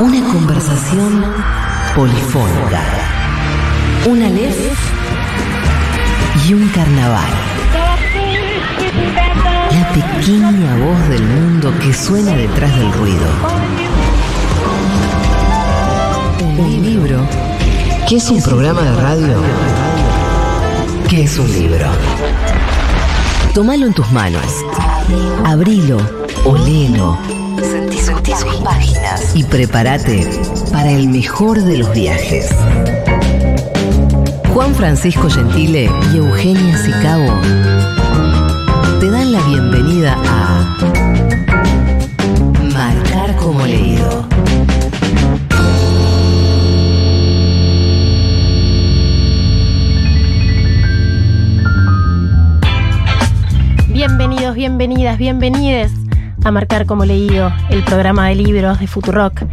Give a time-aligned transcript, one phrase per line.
[0.00, 1.24] Una conversación
[1.94, 2.80] polifónica.
[4.06, 4.56] Un Aleph
[6.46, 7.30] y un carnaval.
[9.70, 13.26] La pequeña voz del mundo que suena detrás del ruido.
[16.58, 17.26] Un libro
[18.08, 19.36] que es un programa de radio
[21.08, 21.86] que es un libro.
[23.54, 24.42] Tómalo en tus manos.
[25.44, 25.96] Abrilo,
[26.44, 27.18] olelo.
[28.36, 29.34] Sus páginas.
[29.34, 30.28] Y prepárate
[30.70, 32.50] para el mejor de los viajes.
[34.52, 37.40] Juan Francisco Gentile y Eugenia Sicabo
[39.00, 40.76] te dan la bienvenida a
[42.74, 44.28] Marcar como leído.
[53.88, 55.97] Bienvenidos, bienvenidas, bienvenides
[56.44, 59.44] a Marcar como leído, el programa de libros de Futurock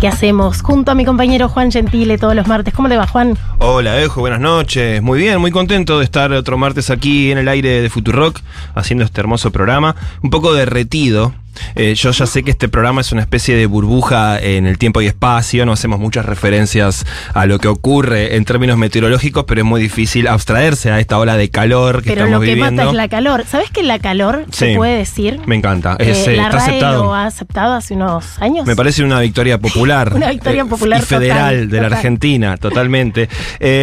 [0.00, 2.72] que hacemos junto a mi compañero Juan Gentile todos los martes.
[2.72, 3.36] ¿Cómo te va, Juan?
[3.58, 5.02] Hola, Ejo, buenas noches.
[5.02, 8.40] Muy bien, muy contento de estar otro martes aquí en el aire de Futurock
[8.74, 9.94] haciendo este hermoso programa.
[10.22, 11.34] Un poco derretido
[11.74, 15.00] eh, yo ya sé que este programa es una especie de burbuja en el tiempo
[15.00, 19.66] y espacio, no hacemos muchas referencias a lo que ocurre en términos meteorológicos, pero es
[19.66, 22.64] muy difícil abstraerse a esta ola de calor que pero estamos viviendo.
[22.64, 23.44] Pero lo que mata es la calor.
[23.46, 25.40] ¿Sabes que la calor se puede decir?
[25.46, 25.96] Me encanta.
[25.98, 27.04] Eh, es, eh, la está RAE aceptado.
[27.04, 28.66] lo ha aceptado hace unos años.
[28.66, 30.12] Me parece una victoria popular.
[30.14, 31.96] una victoria eh, popular Y federal total, de la total.
[31.98, 33.28] Argentina, totalmente.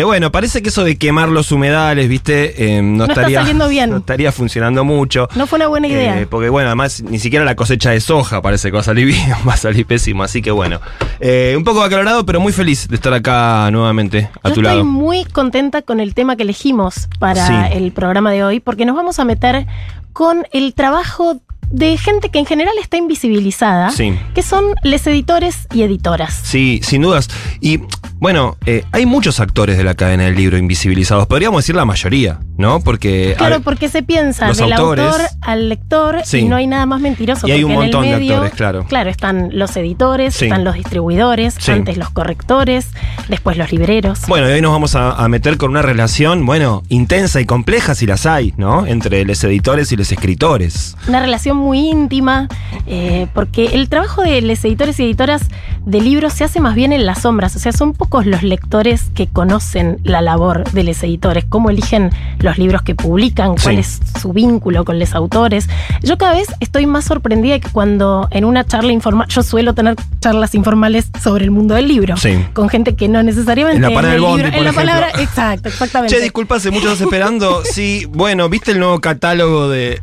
[0.07, 3.89] Bueno, parece que eso de quemar los humedales, viste, no, estaría, bien.
[3.89, 5.27] no estaría funcionando mucho.
[5.35, 6.25] No fue una buena idea.
[6.29, 9.33] Porque bueno, además ni siquiera la cosecha de soja parece que va a salir bien,
[9.45, 10.23] va a salir pésimo.
[10.23, 10.79] Así que bueno,
[11.19, 14.63] Eh, un poco acalorado, pero muy feliz de estar acá nuevamente a Yo tu estoy
[14.63, 14.85] lado.
[14.85, 17.53] muy contenta con el tema que elegimos para Sí.
[17.73, 19.65] el programa de hoy, porque nos vamos a meter
[20.13, 24.17] con el trabajo de gente que en general está invisibilizada, Sí.
[24.33, 26.33] que son les editores y editoras.
[26.43, 27.27] Sí, sin dudas.
[27.59, 27.81] Y
[28.19, 31.27] bueno, eh, hay muchos actores de la cadena del libro invisibilizados.
[31.27, 32.79] Podríamos decir la mayoría, ¿no?
[32.79, 33.35] Porque.
[33.37, 35.05] Claro, porque se piensa del autores.
[35.05, 36.39] autor al lector Sí.
[36.39, 37.47] y no hay nada más mentiroso.
[37.47, 38.85] Y hay un montón de medio, actores, claro.
[38.85, 40.45] Claro, están los editores, Sí.
[40.45, 41.71] están los distribuidores, Sí.
[41.71, 42.87] antes los correctores,
[43.29, 44.21] después los libreros.
[44.27, 47.95] Bueno, y hoy nos vamos a, a meter con una relación, bueno, intensa y compleja
[47.95, 48.85] si las hay, ¿no?
[48.85, 50.95] Entre los editores y los escritores.
[51.07, 52.47] Una relación muy íntima,
[52.87, 55.43] eh, porque el trabajo de los editores y editoras
[55.85, 59.09] de libros se hace más bien en las sombras, o sea, son pocos los lectores
[59.15, 62.09] que conocen la labor de los editores, cómo eligen
[62.39, 63.81] los libros que publican, cuál Sí.
[63.81, 65.67] es su vínculo con los autores.
[66.03, 69.95] Yo cada vez estoy más sorprendida que cuando en una charla informal, yo suelo tener
[70.21, 72.45] charlas informales sobre el mundo del libro, Sí.
[72.53, 75.67] con gente que no necesariamente En la el bondi, libro- por en la palabra, exacto,
[75.67, 76.15] exactamente.
[76.15, 77.61] Che, disculpa, hace mucho estás esperando.
[77.73, 79.99] Sí, bueno, ¿viste el nuevo catálogo de.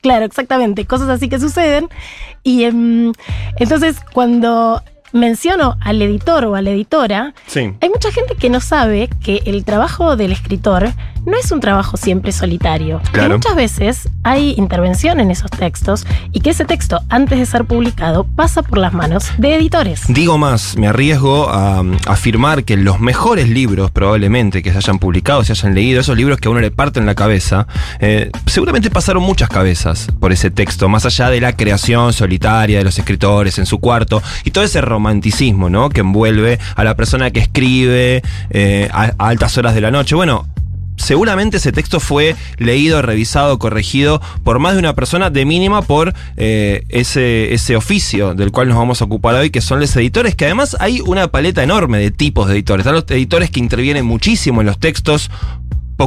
[0.00, 1.88] Claro, exactamente, cosas así que suceden.
[2.42, 3.12] Y em,
[3.56, 7.74] entonces cuando menciono al editor o a la editora, Sí.
[7.80, 10.88] hay mucha gente que no sabe que el trabajo del escritor
[11.24, 13.00] no es un trabajo siempre solitario.
[13.04, 13.34] Que Claro.
[13.34, 18.24] muchas veces hay intervención en esos textos y que ese texto, antes de ser publicado,
[18.24, 20.02] pasa por las manos de editores.
[20.08, 24.98] Digo más, me arriesgo a um, afirmar que los mejores libros, probablemente, que se hayan
[24.98, 27.66] publicado, se hayan leído, esos libros que a uno le parten la cabeza,
[28.00, 32.84] eh, seguramente pasaron muchas cabezas por ese texto, más allá de la creación solitaria de
[32.84, 35.88] los escritores en su cuarto y todo ese romanticismo, ¿no?
[35.90, 40.14] Que envuelve a la persona que escribe eh, a, a altas horas de la noche.
[40.14, 40.46] Bueno.
[41.02, 46.14] Seguramente ese texto fue leído, revisado, corregido por más de una persona, de mínima por
[46.36, 50.36] eh, ese, ese oficio del cual nos vamos a ocupar hoy, que son los editores,
[50.36, 52.86] que además hay una paleta enorme de tipos de editores.
[52.86, 55.30] Están los editores que intervienen muchísimo en los textos,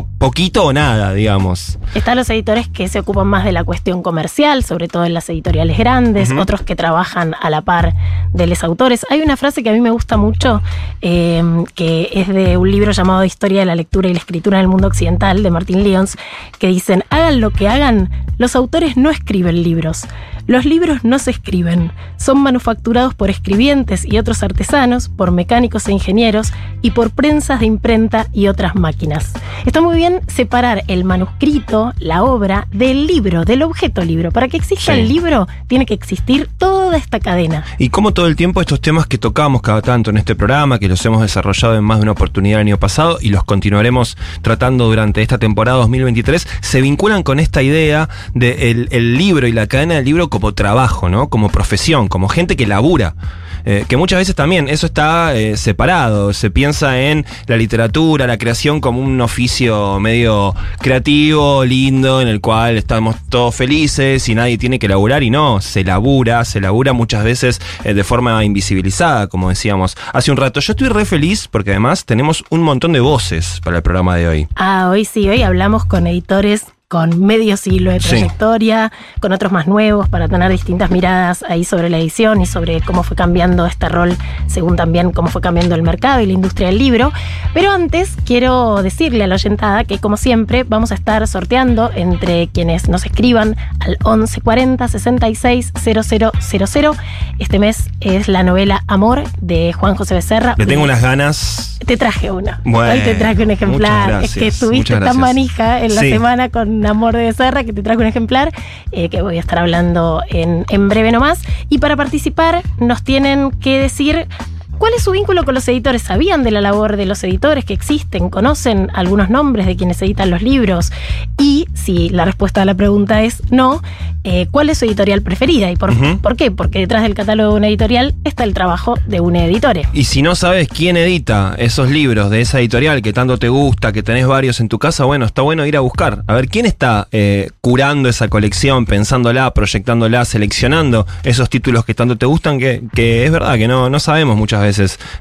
[0.02, 1.78] po- poquito o nada, digamos.
[1.94, 5.30] Están los editores que se ocupan más de la cuestión comercial, sobre todo en las
[5.30, 7.94] editoriales grandes, otros que trabajan a la par
[8.34, 9.06] de los autores.
[9.10, 10.62] Hay una frase que a mí me gusta mucho,
[11.02, 11.44] eh,
[11.76, 14.68] que es de un libro llamado Historia de la lectura y la escritura en el
[14.68, 16.18] mundo occidental, de Martin Lyons,
[16.60, 20.06] que dicen, hagan lo que hagan, los autores no escriben libros,
[20.48, 25.92] Los libros no se escriben, son manufacturados por escribientes y otros artesanos, por mecánicos e
[25.92, 29.34] ingenieros y por prensas de imprenta y otras máquinas.
[29.66, 34.32] Está muy bien separar el manuscrito, la obra, del libro, del objeto libro.
[34.32, 35.00] Para que exista Sí.
[35.00, 37.64] el libro, tiene que existir toda esta cadena.
[37.80, 40.88] Y como todo el tiempo estos temas que tocamos cada tanto en este programa, que
[40.88, 44.86] los hemos desarrollado en más de una oportunidad el año pasado y los continuaremos tratando
[44.86, 49.68] durante esta temporada 2023, se vinculan con esta idea de el, el libro y la
[49.68, 51.30] cadena del libro como trabajo, ¿no?
[51.30, 53.16] Como profesión, como gente que labura.
[53.64, 56.34] Eh, que muchas veces también eso está eh, separado.
[56.34, 62.42] Se piensa en la literatura, la creación como un oficio medio creativo, lindo, en el
[62.42, 66.92] cual estamos todos felices y nadie tiene que laburar y no, se labura, se labura
[66.92, 70.60] muchas veces eh, de forma invisibilizada, como decíamos hace un rato.
[70.60, 74.28] Yo estoy re feliz porque además tenemos un montón de voces para el programa de
[74.28, 74.48] hoy.
[74.58, 76.66] Ah, hoy sí, hoy hablamos con editores
[76.96, 78.08] con medio siglo de Sí.
[78.08, 78.90] trayectoria,
[79.20, 83.04] con otros más nuevos, para tener distintas miradas ahí sobre la edición y sobre cómo
[83.04, 84.16] fue cambiando este rol,
[84.48, 87.12] según también cómo fue cambiando el mercado y la industria del libro.
[87.54, 92.48] Pero antes quiero decirle a la oyentada que, como siempre, vamos a estar sorteando entre
[92.48, 96.96] quienes nos escriban al 1140 66 000.
[97.40, 100.56] Este mes es la novela Amor de Juan José Becerra.
[100.58, 101.78] Le tengo unas ganas.
[101.86, 102.62] Te traje una.
[102.64, 104.24] Bueno, Hoy te traje un ejemplar.
[104.24, 106.10] es que estuviste tan manija en la Sí.
[106.10, 108.52] semana con Amor de Becerra que te traje un ejemplar
[108.92, 111.42] eh, que voy a estar hablando en, en breve nomás.
[111.70, 114.28] Y para participar nos tienen que decir
[114.77, 116.01] ¿Cuál es su vínculo con los editores?
[116.01, 118.30] ¿Sabían de la labor de los editores que existen?
[118.30, 120.92] ¿Conocen algunos nombres de quienes editan los libros?
[121.39, 123.81] Y si la respuesta a la pregunta es no,
[124.25, 125.72] eh, ¿cuál es su editorial preferida?
[125.72, 125.95] ¿Y por,
[126.36, 126.51] qué?
[126.51, 129.88] Porque detrás del catálogo de una editorial está el trabajo de un editore.
[129.94, 133.94] Y si no sabes quién edita esos libros de esa editorial que tanto te gusta,
[133.94, 136.24] que tenés varios en tu casa, bueno, está bueno ir a buscar.
[136.27, 142.18] A ver, ¿quién está eh, curando esa colección, pensándola, proyectándola, seleccionando esos títulos que tanto
[142.18, 142.60] te gustan?
[142.60, 144.65] Que, que es verdad que no, no sabemos muchas veces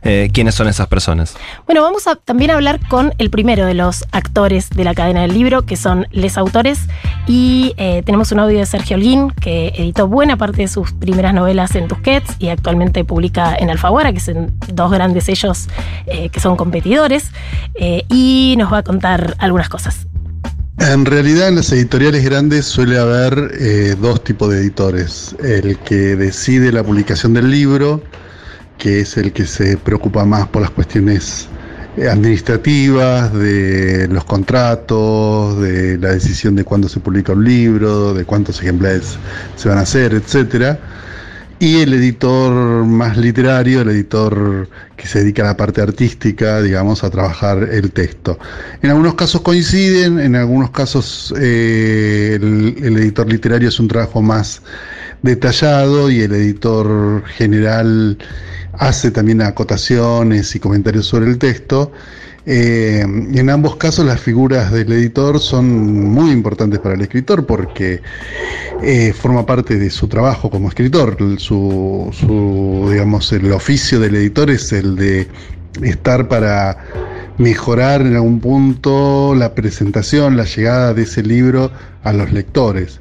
[0.02, 1.34] eh, quiénes son esas personas.
[1.66, 5.34] Bueno, vamos a también hablar con el primero de los actores de la cadena del
[5.34, 6.80] libro, que son les autores.
[7.26, 11.34] Y eh, tenemos un audio de Sergio Holguín, que editó buena parte de sus primeras
[11.34, 15.68] novelas en Tusquets y actualmente publica en Alfaguara, que son dos grandes sellos
[16.06, 17.30] eh, que son competidores.
[17.74, 20.06] eh, y nos va a contar algunas cosas.
[20.78, 25.36] En realidad en las editoriales grandes suele haber eh, dos tipos de editores.
[25.42, 28.02] El que decide la publicación del libro,
[28.78, 31.48] que es el que se preocupa más por las cuestiones
[31.96, 38.60] administrativas, de los contratos, de la decisión de cuándo se publica un libro, de cuántos
[38.60, 39.16] ejemplares
[39.56, 40.78] se van a hacer, etcétera.
[41.60, 47.04] Y el editor más literario, el editor que se dedica a la parte artística, digamos,
[47.04, 48.38] a trabajar el texto.
[48.82, 54.62] En algunos casos coinciden, en algunos casos eh, el editor literario es un trabajo más
[55.22, 58.18] detallado y el editor general
[58.78, 61.92] hace también acotaciones y comentarios sobre el texto.
[62.46, 68.02] Eh, en ambos casos las figuras del editor son muy importantes para el escritor porque
[68.82, 71.16] eh, forma parte de su trabajo como escritor.
[71.38, 75.28] Su, su, digamos, el oficio del editor es el de
[75.82, 76.76] estar para
[77.38, 81.70] mejorar en algún punto la presentación, la llegada de ese libro
[82.02, 83.00] a los lectores.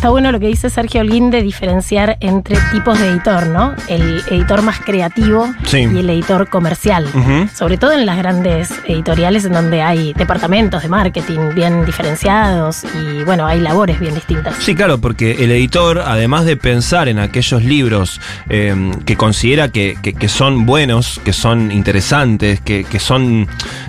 [0.00, 3.74] Está bueno lo que dice Sergio Holguín de diferenciar entre tipos de editor, ¿no?
[3.86, 5.80] El editor más creativo Sí.
[5.92, 7.06] y el editor comercial.
[7.54, 13.24] Sobre todo en las grandes editoriales en donde hay departamentos de marketing bien diferenciados y
[13.24, 14.56] bueno, hay labores bien distintas.
[14.60, 19.98] Sí, claro, porque el editor, además de pensar en aquellos libros eh, que considera que,
[20.00, 23.46] que- que son buenos, que son interesantes, que, que son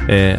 [0.10, 0.38] eh,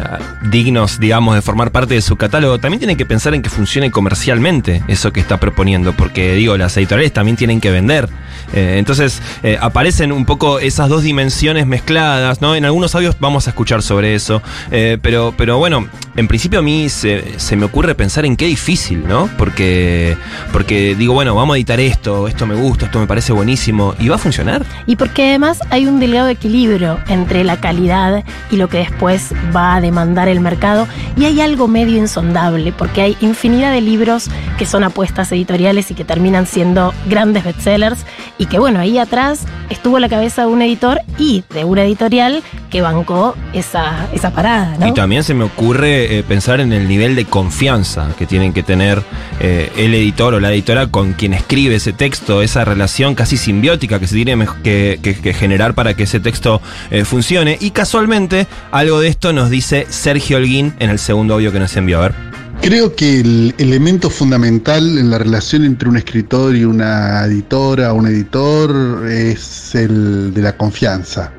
[0.50, 3.90] dignos, digamos, de formar parte de su catálogo, también tiene que pensar en que funcione
[3.90, 5.61] comercialmente eso que está proponiendo,
[5.96, 8.08] porque digo, las editoriales también tienen que vender.
[8.52, 12.54] Eh, entonces eh, aparecen un poco esas dos dimensiones mezcladas, ¿no?
[12.54, 16.62] En algunos audios vamos a escuchar sobre eso, eh, pero, pero bueno, en principio a
[16.62, 19.30] mí se, se me ocurre pensar en qué difícil, ¿no?
[19.38, 20.16] Porque,
[20.52, 24.08] porque digo, bueno, vamos a editar esto, esto me gusta, esto me parece buenísimo, y
[24.08, 24.64] va a funcionar.
[24.86, 29.76] Y porque además hay un delgado equilibrio entre la calidad y lo que después va
[29.76, 30.86] a demandar el mercado.
[31.16, 34.28] Y hay algo medio insondable, porque hay infinidad de libros
[34.62, 38.06] que son apuestas editoriales y que terminan siendo grandes bestsellers.
[38.38, 39.40] Y que bueno, ahí atrás
[39.70, 44.86] estuvo la cabeza de un editor y de una editorial que bancó esa, esa parada.
[44.86, 48.62] Y también se me ocurre eh, pensar en el nivel de confianza que tienen que
[48.62, 49.02] tener
[49.40, 53.98] eh, el editor o la editora con quien escribe ese texto, esa relación casi simbiótica
[53.98, 57.58] que se tiene que generar para que ese texto eh, funcione.
[57.60, 61.76] Y casualmente algo de esto nos dice Sergio Holguín en el segundo audio que nos
[61.76, 61.98] envió.
[61.98, 62.32] A ver.
[62.62, 68.06] Creo que el elemento fundamental en la relación entre un escritor y una editora, un
[68.06, 71.32] editor, es el de la confianza.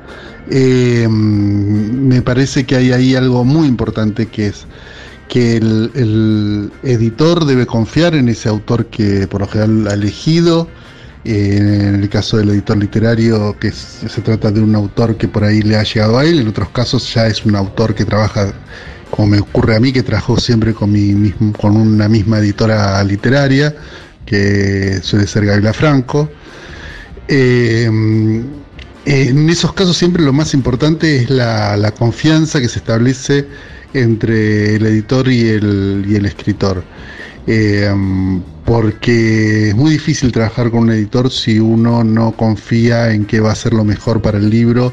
[0.50, 4.66] Eh, me parece que hay ahí algo muy importante que es
[5.26, 10.68] que el, editor debe confiar en ese autor que por lo general ha elegido.
[11.24, 11.56] Eh,
[11.88, 15.62] en el caso del editor literario, que se trata de un autor que por ahí
[15.62, 18.52] le ha llegado a él, en otros casos ya es un autor que trabaja
[19.14, 23.72] como me ocurre a mí, que trabajo siempre con, mi con una misma editora literaria,
[24.26, 26.28] que suele ser Gabriela Franco.
[27.28, 33.46] Eh, en esos casos siempre lo más importante es la, confianza que se establece
[33.92, 36.82] entre el editor y el escritor.
[37.46, 37.90] Eh,
[38.64, 43.52] porque es muy difícil trabajar con un editor si uno no confía en que va
[43.52, 44.92] a ser lo mejor para el libro,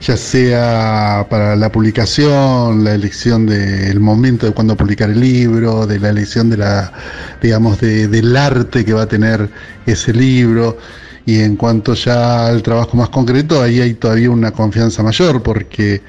[0.00, 5.98] ya sea para la publicación, la elección del momento de cuando publicar el libro, de
[5.98, 6.92] la elección de la,
[7.40, 9.48] digamos, del arte que va a tener
[9.86, 10.76] ese libro.
[11.26, 16.00] Y en cuanto ya al trabajo más concreto, ahí hay todavía una confianza mayor, porque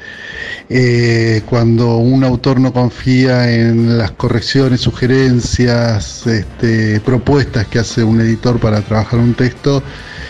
[0.69, 8.21] eh, cuando un autor no confía en las correcciones, sugerencias, este, propuestas que hace un
[8.21, 9.81] editor para trabajar un texto,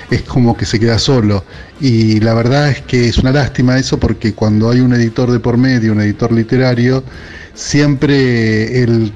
[0.10, 1.44] es como que se queda solo.
[1.82, 5.40] Y la verdad es que es una lástima eso porque cuando hay un editor de
[5.40, 7.04] por medio, un editor literario,
[7.54, 9.12] siempre el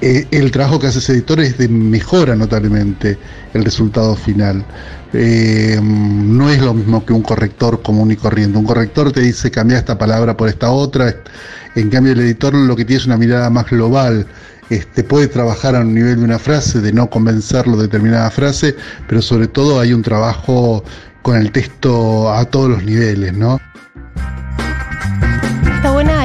[0.00, 3.18] eh, el trabajo que hace ese editor es de mejora notablemente
[3.54, 4.64] el resultado final.
[5.12, 8.58] Eh, no es lo mismo que un corrector común y corriente.
[8.58, 11.14] Un corrector te dice cambia esta palabra por esta otra.
[11.74, 14.26] En cambio, el editor lo que tiene es una mirada más global.
[14.70, 18.74] Este, puede trabajar a un nivel de una frase, de no convencerlo de determinada frase,
[19.06, 20.82] pero sobre todo hay un trabajo
[21.20, 23.60] con el texto a todos los niveles, ¿no?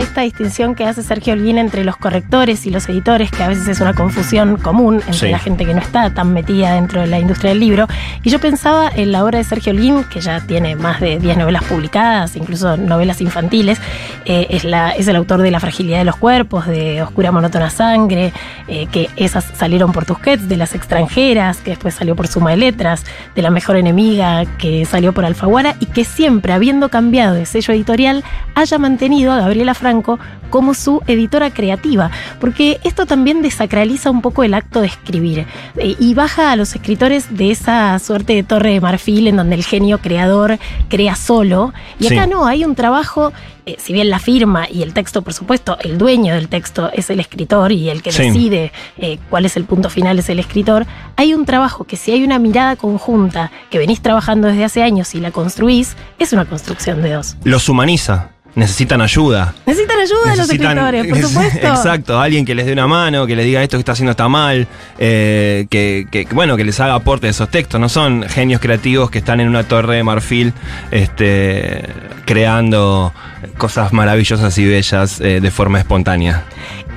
[0.08, 3.68] Esta distinción que hace Sergio Holguín entre los correctores y los editores, que a veces
[3.68, 7.20] es una confusión común entre la gente que no está tan metida dentro de la
[7.20, 7.88] industria del libro.
[8.24, 11.38] Y yo pensaba en la obra de Sergio Holguín, que ya tiene más de 10
[11.38, 13.80] novelas publicadas, incluso novelas infantiles.
[14.26, 17.70] Eh, es, la, es el autor de La fragilidad de los cuerpos, de Oscura monótona
[17.70, 18.32] sangre,
[18.68, 22.58] eh, que esas salieron por Tusquets, de Las extranjeras, que después salió por Suma de
[22.58, 23.04] Letras,
[23.36, 27.74] de La mejor enemiga, que salió por Alfaguara, y que siempre, habiendo cambiado de sello
[27.74, 28.24] editorial,
[28.56, 34.44] haya mantenido a Gabriela Franco como su editora creativa, porque esto también desacraliza un poco
[34.44, 35.46] el acto de escribir
[35.78, 39.56] eh, y baja a los escritores de esa suerte de torre de marfil en donde
[39.56, 41.74] el genio creador crea solo.
[42.00, 43.34] Y acá no, hay un trabajo,
[43.66, 47.10] eh, si bien la firma y el texto, por supuesto, el dueño del texto es
[47.10, 50.86] el escritor y el que decide eh, cuál es el punto final es el escritor,
[51.16, 55.16] hay un trabajo que si hay una mirada conjunta que venís trabajando desde hace años
[55.16, 57.38] y la construís, es una construcción de dos.
[57.44, 59.54] Los humaniza necesitan ayuda.
[59.68, 61.68] Necesitan ayuda los escritores, por supuesto.
[61.68, 64.28] Exacto, alguien que les dé una mano, que les diga esto que está haciendo está
[64.28, 67.80] mal, eh, que, bueno, que les haga aporte de esos textos.
[67.80, 70.54] No son genios creativos que están en una torre de marfil
[70.90, 71.88] este,
[72.26, 73.14] creando
[73.60, 76.44] cosas maravillosas y bellas eh, de forma espontánea.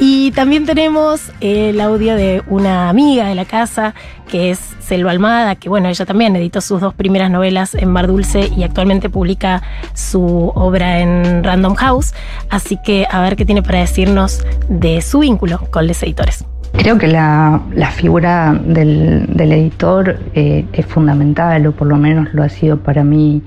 [0.03, 3.95] Y también tenemos el audio de una amiga de la casa,
[4.31, 8.07] que es Selva Almada, que bueno, ella también editó sus dos primeras novelas en Mar
[8.07, 12.15] Dulce y actualmente publica su obra en Random House.
[12.49, 16.47] Así que a ver qué tiene para decirnos de su vínculo con los editores.
[16.73, 17.61] Creo que la,
[17.95, 23.43] figura del, editor eh, es fundamental, o por lo menos lo ha sido para mí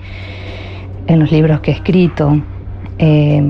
[1.07, 2.39] en los libros que he escrito.
[2.99, 3.41] Eh,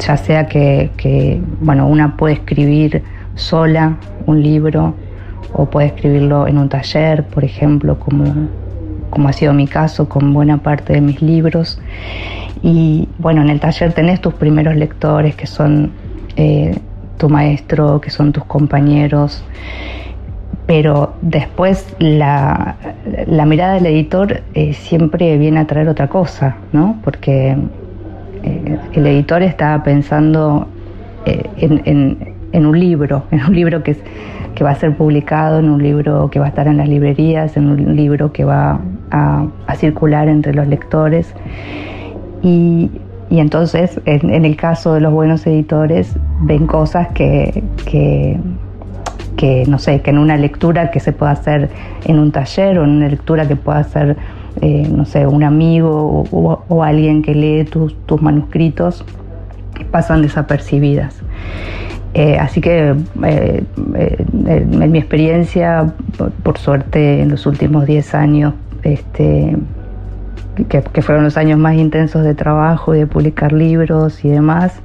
[0.00, 3.02] ya sea que, bueno, una puede escribir
[3.34, 4.94] sola un libro
[5.52, 8.24] o puede escribirlo en un taller, por ejemplo, como,
[9.10, 11.80] como ha sido mi caso con buena parte de mis libros.
[12.62, 15.92] Y bueno, en el taller tenés tus primeros lectores que son
[16.36, 16.78] eh,
[17.18, 19.44] tu maestro, que son tus compañeros,
[20.66, 22.76] pero después la,
[23.46, 26.98] mirada del editor eh, siempre viene a traer otra cosa, ¿no?
[27.02, 27.56] Porque
[28.42, 30.66] eh, el editor estaba pensando
[31.26, 33.96] eh, en, un libro, en un libro que,
[34.62, 37.70] va a ser publicado, en un libro que va a estar en las librerías, en
[37.70, 38.80] un libro que va
[39.10, 41.34] a, circular entre los lectores.
[42.42, 42.90] Y,
[43.30, 48.38] entonces, en, el caso de los buenos editores, ven cosas que, que,
[49.68, 51.70] no sé, que en una lectura que se pueda hacer
[52.04, 54.16] en un taller o en una lectura que pueda hacer
[54.62, 59.04] eh, no sé, un amigo o, alguien que lee tus, manuscritos,
[59.90, 61.22] pasan desapercibidas.
[62.12, 63.64] Eh, así que eh,
[64.46, 65.94] en mi experiencia,
[66.42, 69.56] por, suerte, en los últimos 10 años, este,
[70.68, 74.82] que, fueron los años más intensos de trabajo y de publicar libros y demás,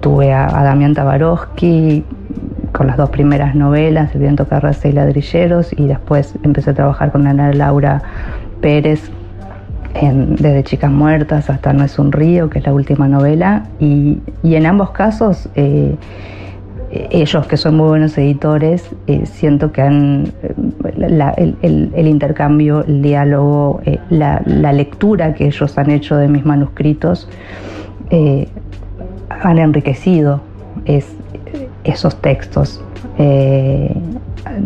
[0.00, 2.04] tuve a, a Damián Tabarovsky
[2.76, 7.10] con las dos primeras novelas, El viento carraza y Ladrilleros, y después empecé a trabajar
[7.10, 8.02] con Ana Laura
[8.60, 9.10] Pérez
[9.94, 14.18] en- desde Chicas Muertas hasta No es un río, que es la última novela, y,
[14.42, 15.96] y en ambos casos eh,
[17.10, 23.80] ellos que son muy buenos editores, eh, siento que han eh, el, intercambio, el diálogo,
[24.10, 24.42] la,
[24.72, 27.28] lectura que ellos han hecho de mis manuscritos
[29.30, 30.40] han enriquecido
[31.86, 32.82] esos textos.
[33.18, 33.94] Eh,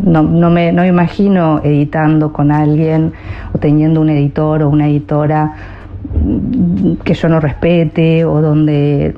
[0.04, 3.12] no, no me, no me imagino editando con alguien
[3.52, 5.54] o teniendo un editor o una editora
[7.04, 9.14] que yo no respete o donde,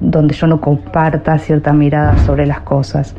[0.00, 3.14] donde yo no comparta cierta mirada sobre las cosas.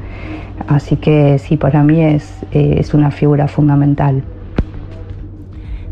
[0.68, 4.24] Así que sí, para mí es, eh, es una figura fundamental.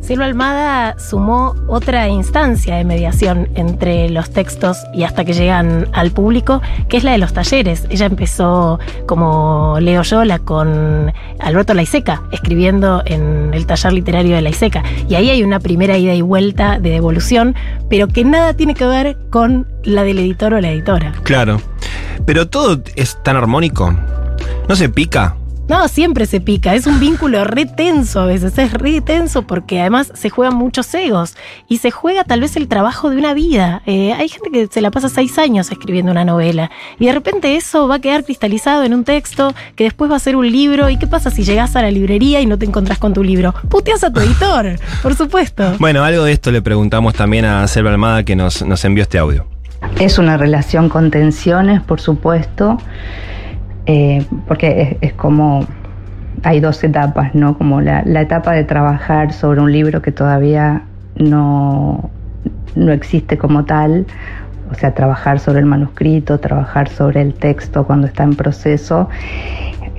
[0.04, 6.12] Silva Almada sumó otra instancia de mediación entre los textos y hasta que llegan al
[6.12, 7.88] público, que es la de los talleres.
[7.90, 14.84] Ella empezó como Leo Yola con Alberto Laiseca, escribiendo en el taller literario de Laiseca.
[15.08, 17.56] Y ahí hay una primera ida y vuelta de devolución,
[17.90, 21.14] pero que nada tiene que ver con la del editor o la editora.
[21.24, 21.62] Claro.
[22.26, 23.96] Pero todo es tan armónico.
[24.68, 25.38] ¿No se pica?
[25.70, 29.80] No, siempre se pica, es un vínculo re tenso a veces, es re tenso porque
[29.80, 31.36] además se juegan muchos egos
[31.70, 33.82] y se juega tal vez el trabajo de una vida.
[33.86, 37.56] Eh, hay gente que se la pasa seis años escribiendo una novela y de repente
[37.56, 40.90] eso va a quedar cristalizado en un texto que después va a ser un libro
[40.90, 43.54] y qué pasa si llegas a la librería y no te encontrás con tu libro.
[43.70, 45.78] Puteas a tu editor, por supuesto.
[45.80, 49.18] Bueno, algo de esto le preguntamos también a Selva Almada que nos, nos envió este
[49.18, 49.48] audio.
[50.00, 52.80] Es una relación con tensiones, por supuesto,
[53.86, 55.66] eh, porque es, como
[56.44, 57.58] hay dos etapas, ¿no?
[57.58, 60.84] Como la, etapa de trabajar sobre un libro que todavía
[61.16, 62.10] no,
[62.76, 64.06] no existe como tal,
[64.72, 69.10] o sea, trabajar sobre el manuscrito, trabajar sobre el texto cuando está en proceso,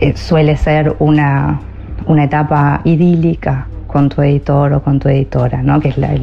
[0.01, 1.61] eh, suele ser una,
[2.07, 5.79] una etapa idílica con tu editor o con tu editora, ¿no?
[5.81, 6.15] que es la-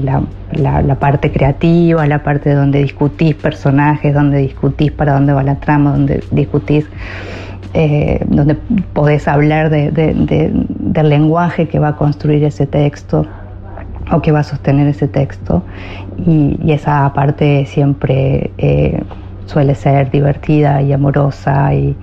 [0.51, 5.55] la- la parte creativa, la parte donde discutís personajes, donde discutís para dónde va la
[5.55, 6.85] trama, donde discutís,
[7.73, 8.55] eh, donde
[8.93, 13.25] podés hablar de- de- de- del lenguaje que va a construir ese texto
[14.11, 15.63] o que va a sostener ese texto
[16.25, 19.01] y, esa parte siempre eh,
[19.45, 21.95] suele ser divertida y amorosa y,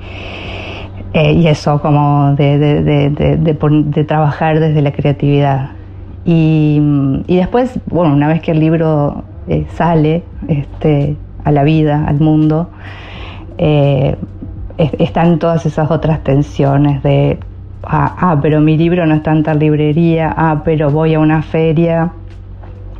[1.12, 5.70] eh, y eso como de, de- trabajar desde la creatividad.
[6.24, 6.80] Y,
[7.26, 9.24] y después, bueno, una vez que el libro
[9.74, 12.68] sale este, a la vida, al mundo,
[14.78, 17.38] es- están todas esas otras tensiones de,
[17.84, 21.42] ah, ah, pero mi libro no está en tal librería, ah, pero voy a una
[21.42, 22.12] feria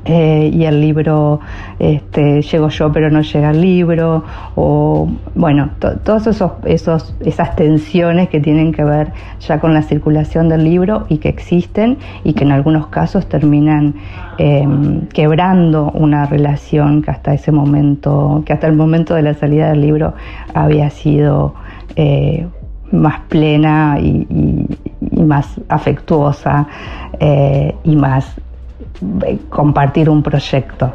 [0.05, 1.41] eh, y el libro,
[1.79, 7.55] este, llego yo pero no llega el libro, o bueno, to- todas esos, esos, esas
[7.57, 12.33] tensiones que tienen que ver ya con la circulación del libro y que existen y
[12.33, 13.97] que en algunos casos terminan
[14.39, 14.67] eh,
[15.13, 19.83] quebrando una relación que hasta ese momento, que hasta el momento de la salida del
[19.83, 20.15] libro
[20.55, 21.55] había sido
[21.97, 22.47] eh,
[22.93, 24.27] más plena y,
[25.23, 26.67] más afectuosa
[27.21, 28.35] eh, y más
[29.27, 30.93] eh, compartir un proyecto.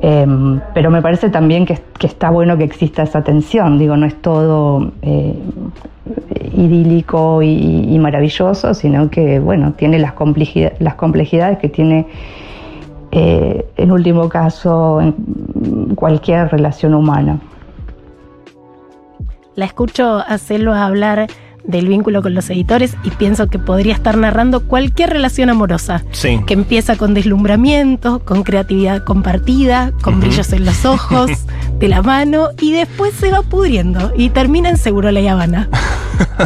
[0.00, 4.06] Em, pero me parece también que, que está bueno que exista esa tensión, digo, no
[4.06, 4.90] es todo
[6.54, 12.06] idílico y, y maravilloso, sino que, bueno, tiene las, complejidad- las complejidades que tiene,
[13.12, 17.38] eh, en último caso, en cualquier relación humana.
[19.56, 21.26] La escucho hacerlo hablar
[21.64, 26.02] del vínculo con los editores y pienso que podría estar narrando cualquier relación amorosa.
[26.10, 26.40] Sí.
[26.44, 31.30] Que empieza con deslumbramiento, con creatividad compartida, con brillos en los ojos,
[31.78, 35.68] de la mano, y después se va pudriendo y termina en Seguro La Habana.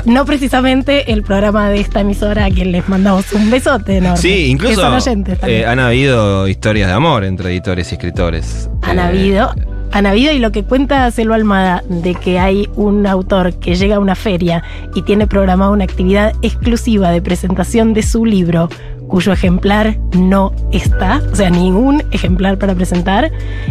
[0.05, 4.17] No precisamente el programa de esta emisora a quien les mandamos un besote enorme.
[4.17, 8.71] Sí, que incluso son oyentes eh, han habido historias de amor entre editores y escritores.
[8.83, 9.53] Han Eh, habido,
[9.93, 13.97] han habido y lo que cuenta Selva Almada de que hay un autor que llega
[13.97, 14.63] a una feria
[14.95, 18.69] y tiene programada una actividad exclusiva de presentación de su libro
[19.09, 23.31] cuyo ejemplar no está, o sea, ningún ejemplar para presentar.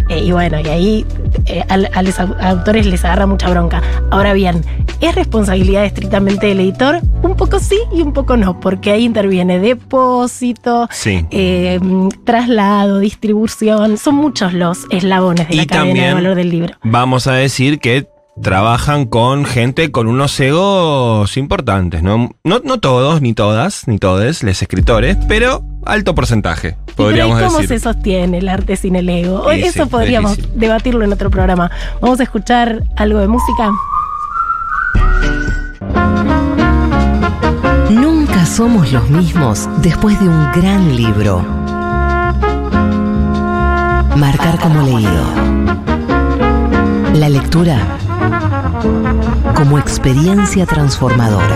[0.09, 1.05] eh, y bueno, y ahí
[1.45, 3.81] eh, a, los au- autores les agarra mucha bronca.
[4.11, 4.61] Ahora bien,
[5.01, 6.99] ¿es responsabilidad estrictamente del editor?
[7.23, 11.25] Un poco sí y un poco no, porque ahí interviene depósito, Sí.
[11.31, 11.79] eh,
[12.23, 16.75] traslado, distribución, son muchos los eslabones de la Y cadena de valor del libro.
[16.83, 18.07] Vamos a decir que
[18.41, 22.31] trabajan con gente con unos egos importantes, ¿no?
[22.43, 27.45] No, no todos, ni todas, ni todes, los escritores, pero alto porcentaje, ¿Y podríamos ¿y
[27.45, 27.79] ¿Cómo decir.
[27.79, 29.49] se sostiene el arte sin el ego?
[29.51, 30.59] Sí, Eso sí, podríamos difícil.
[30.59, 31.71] debatirlo en otro programa.
[32.01, 33.71] Vamos a escuchar algo de música.
[37.89, 41.41] Nunca somos los mismos después de un gran libro.
[44.17, 45.23] Marcar como leído.
[47.13, 47.79] La lectura
[49.55, 51.55] como experiencia transformadora.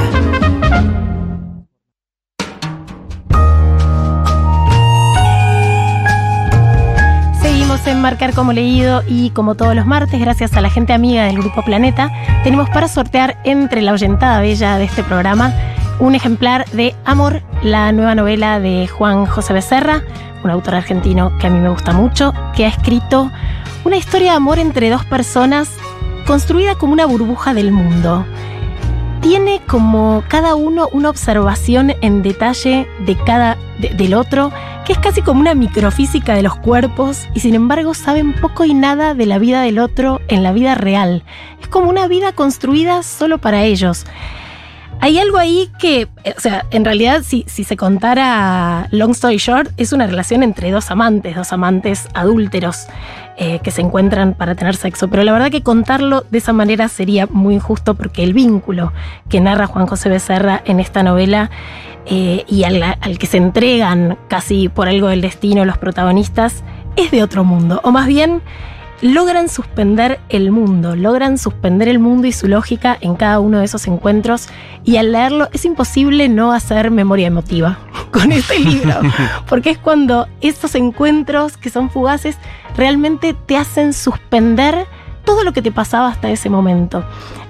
[7.41, 11.25] Seguimos en Marcar como leído y como todos los martes, gracias a la gente amiga
[11.25, 12.11] del Grupo Planeta,
[12.43, 15.53] tenemos para sortear entre la oyentada bella de este programa
[15.99, 20.01] un ejemplar de Amor, la nueva novela de Juan José Becerra,
[20.43, 23.29] un autor argentino que a mí me gusta mucho, que ha escrito
[23.83, 25.69] una historia de amor entre dos personas
[26.33, 28.23] construida como una burbuja del mundo.
[29.19, 34.51] Tiene como cada uno una observación en detalle de cada de- del otro,
[34.85, 38.75] que es casi como una microfísica de los cuerpos y sin embargo saben poco y
[38.75, 41.23] nada de la vida del otro en la vida real.
[41.63, 44.05] Es como una vida construida solo para ellos.
[45.01, 49.37] Hay algo ahí que, eh, o sea, en realidad si, si se contara Long Story
[49.37, 52.85] Short, es una relación entre dos amantes, dos amantes adúlteros
[53.41, 55.07] eh, que se encuentran para tener sexo.
[55.07, 58.91] Pero la verdad que contarlo de esa manera sería muy injusto porque el vínculo
[59.29, 61.49] que narra Juan José Becerra en esta novela
[62.05, 66.65] eh, y al, al que se entregan casi por algo del destino los protagonistas
[66.97, 67.79] es de otro mundo.
[67.85, 68.41] O más bien
[69.01, 73.65] logran suspender el mundo, logran suspender el mundo y su lógica en cada uno de
[73.65, 74.47] esos encuentros
[74.83, 77.79] y al leerlo es imposible no hacer memoria emotiva
[78.11, 78.95] con este libro,
[79.47, 82.37] porque es cuando estos encuentros que son fugaces
[82.75, 84.87] realmente te hacen suspender
[85.23, 87.03] todo lo que te pasaba hasta ese momento.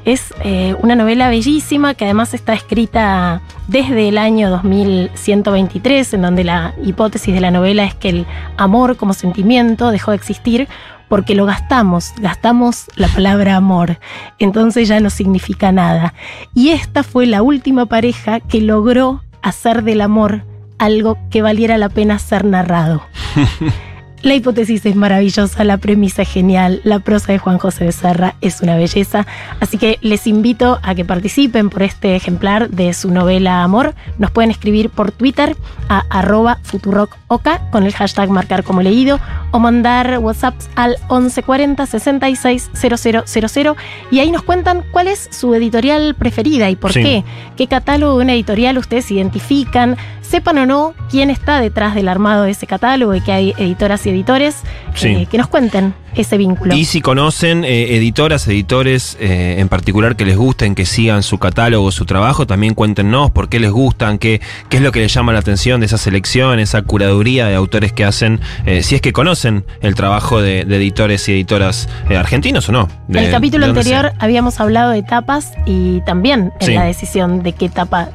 [0.05, 6.43] Es eh, una novela bellísima que además está escrita desde el año 2123, en donde
[6.43, 8.25] la hipótesis de la novela es que el
[8.57, 10.67] amor como sentimiento dejó de existir
[11.09, 13.99] porque lo gastamos, gastamos la palabra amor,
[14.37, 16.13] entonces ya no significa nada.
[16.53, 20.43] Y esta fue la última pareja que logró hacer del amor
[20.77, 23.03] algo que valiera la pena ser narrado.
[24.21, 28.59] La hipótesis es maravillosa, la premisa es genial, la prosa de Juan José Becerra es
[28.59, 29.25] una belleza,
[29.61, 33.95] así que les invito a que participen por este ejemplar de su novela Amor.
[34.17, 35.55] Nos pueden escribir por Twitter
[35.87, 42.69] a arroba futurococa con el hashtag marcar como leído o mandar WhatsApps al 1140 66
[42.73, 43.75] 000
[44.11, 47.01] y ahí nos cuentan cuál es su editorial preferida y por Sí.
[47.01, 47.23] qué,
[47.57, 52.43] qué catálogo de una editorial ustedes identifican, sepan o no quién está detrás del armado
[52.43, 54.57] de ese catálogo y que hay editoras y editores,
[54.93, 55.07] Sí.
[55.09, 56.75] eh, que nos cuenten ese vínculo.
[56.75, 61.37] Y si conocen eh, editoras, editores eh, en particular que les gusten, que sigan su
[61.37, 65.13] catálogo, su trabajo, también cuéntenos por qué les gustan, qué, qué es lo que les
[65.13, 69.01] llama la atención de esa selección, esa curaduría de autores que hacen, eh, si es
[69.01, 72.87] que conocen el trabajo de, de editores y editoras argentinos o no.
[73.09, 76.73] En el capítulo anterior habamos hablado de tapas y también en Sí.
[76.75, 78.09] la decisión de qué tapa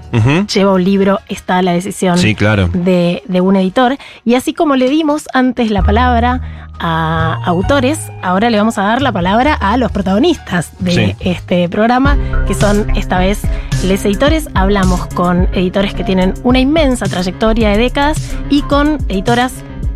[0.52, 2.68] lleva un libro está la decisión Sí, claro.
[2.72, 3.96] de, de un editor.
[4.24, 9.02] Y así como le dimos antes la palabra a autores, ahora le vamos a dar
[9.02, 11.16] la palabra a los protagonistas de Sí.
[11.20, 13.42] este programa, que son esta vez
[13.84, 14.48] les editores.
[14.54, 18.18] Hablamos con editores que tienen una inmensa trayectoria de décadas
[18.50, 19.52] y con editoras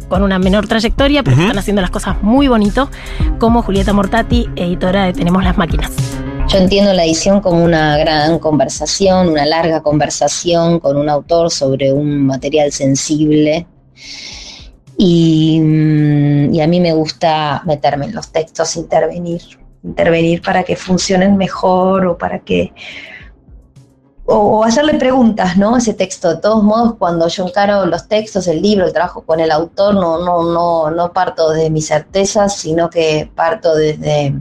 [0.09, 2.91] con una menor trayectoria, pero que están haciendo las cosas muy bonito,
[3.39, 5.93] como Julieta Mortati, editora de Tenemos las Máquinas.
[6.49, 11.93] Yo entiendo la edición como una gran conversación, una larga conversación con un autor sobre
[11.93, 13.67] un material sensible.
[14.99, 19.41] Y, mm, y a mí me gusta meterme en los textos, intervenir,
[19.83, 22.75] intervenir para que funcionen mejor o para que...
[24.27, 25.77] O, hacerle preguntas, ¿no?
[25.79, 26.35] Ese texto.
[26.35, 29.95] De todos modos, cuando yo encaro los textos, el libro, el trabajo con el autor,
[29.95, 34.35] no, no, no, no parto de mis certezas, sino que parto desde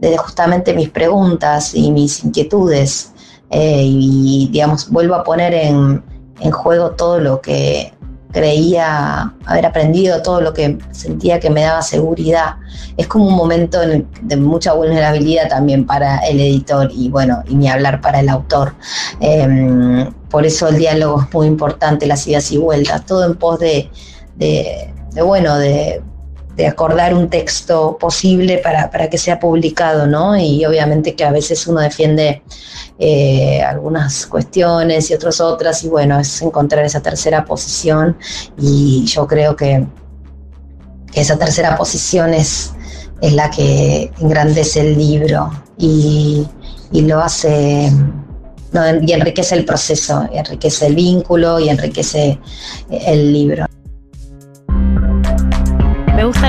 [0.00, 3.12] desde justamente mis preguntas y mis inquietudes
[3.50, 6.02] eh, y digamos vuelvo a poner en,
[6.40, 7.92] en juego todo lo que
[8.32, 12.56] creía haber aprendido, todo lo que sentía que me daba seguridad.
[12.96, 17.68] Es como un momento de mucha vulnerabilidad también para el editor y bueno, y ni
[17.68, 18.74] hablar para el autor.
[19.20, 23.58] Em, por eso el diálogo es muy importante, las idas y vueltas, todo en pos
[23.58, 23.90] de,
[24.36, 26.02] de- de, bueno, de,
[26.56, 30.36] de acordar un texto posible para, para que sea publicado, ¿no?
[30.36, 32.42] Y obviamente que a veces uno defiende
[32.98, 38.16] eh, algunas cuestiones y otras otras, y bueno, es encontrar esa tercera posición,
[38.58, 39.86] y yo creo que,
[41.14, 42.72] esa tercera posición es,
[43.20, 46.46] es la que engrandece el libro y,
[46.92, 47.90] y lo hace
[49.02, 52.38] y enriquece el proceso, enriquece el vínculo y enriquece
[52.88, 53.66] el libro.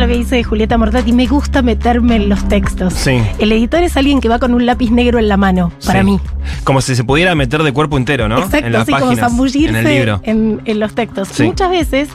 [0.01, 2.93] Lo que dice Julieta Mortati, me gusta meterme en los textos.
[2.95, 3.21] Sí.
[3.37, 6.05] El editor es alguien que va con un lápiz negro en la mano, para Sí.
[6.05, 6.19] mí.
[6.63, 8.39] Como si se pudiera meter de cuerpo entero, ¿no?
[8.39, 10.19] Exacto, en las así como zambullirse en el libro.
[10.23, 11.27] en- en los textos.
[11.27, 11.43] Sí.
[11.43, 12.09] Muchas veces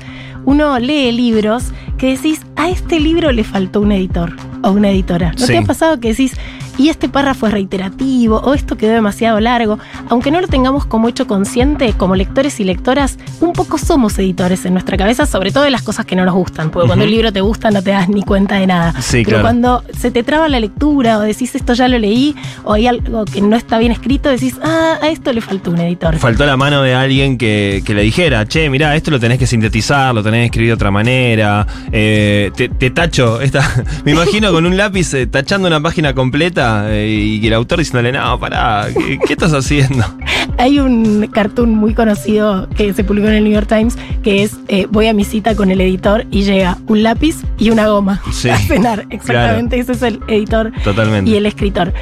[0.45, 5.31] uno lee libros que decís, a este libro le faltó un editor o una editora.
[5.39, 5.53] ¿No Sí.
[5.53, 6.37] te ha pasado que decís,
[6.79, 9.79] y este párrafo es reiterativo o esto quedó demasiado largo?
[10.09, 14.65] Aunque no lo tengamos como hecho consciente, como lectores y lectoras, un poco somos editores
[14.65, 16.71] en nuestra cabeza, sobre todo de las cosas que no nos gustan.
[16.71, 18.95] Porque cuando el libro te gusta no te das ni cuenta de nada.
[19.01, 19.43] Sí, Pero claro.
[19.43, 22.35] cuando se te traba la lectura o decís esto ya lo leí
[22.65, 25.81] o hay algo que no está bien escrito, decís, ah, a esto le faltó un
[25.81, 26.17] editor.
[26.19, 29.47] Faltó la mano de alguien que, que le dijera, che, mirá, esto lo tenés que
[29.47, 31.67] sintetizar, lo tenés que escribir de otra manera.
[31.93, 33.41] eh, te, te tacho.
[33.41, 37.55] Esta, me imagino con un lápiz eh, tachando una página completa eh, y que el
[37.55, 40.05] autor diciéndole, no, pará, ¿qué, qué estás haciendo?
[40.59, 44.57] Hay un cartoon muy conocido que se publicó en el New York Times que es
[44.69, 48.23] eh, voy a mi cita con el editor y llega un lápiz y una goma
[48.33, 49.07] Sí, a cenar.
[49.11, 51.31] Exactamente, ese es el editor Totalmente.
[51.31, 51.93] y el escritor.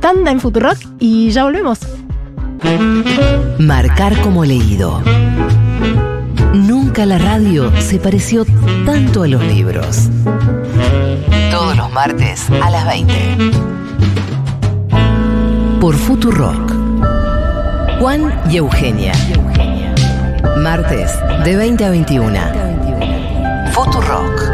[0.00, 1.78] Tanda en Futurock y ya volvemos.
[3.58, 5.02] Marcar como leído.
[6.54, 8.44] Nunca la radio se pareció
[8.84, 10.08] tanto a los libros.
[11.50, 13.14] Todos los martes a las 20.
[15.80, 16.74] Por Futurock.
[18.00, 19.12] Juan y Eugenia.
[20.58, 21.10] Martes
[21.42, 22.38] de 20 a 21.
[23.72, 24.49] Futurock.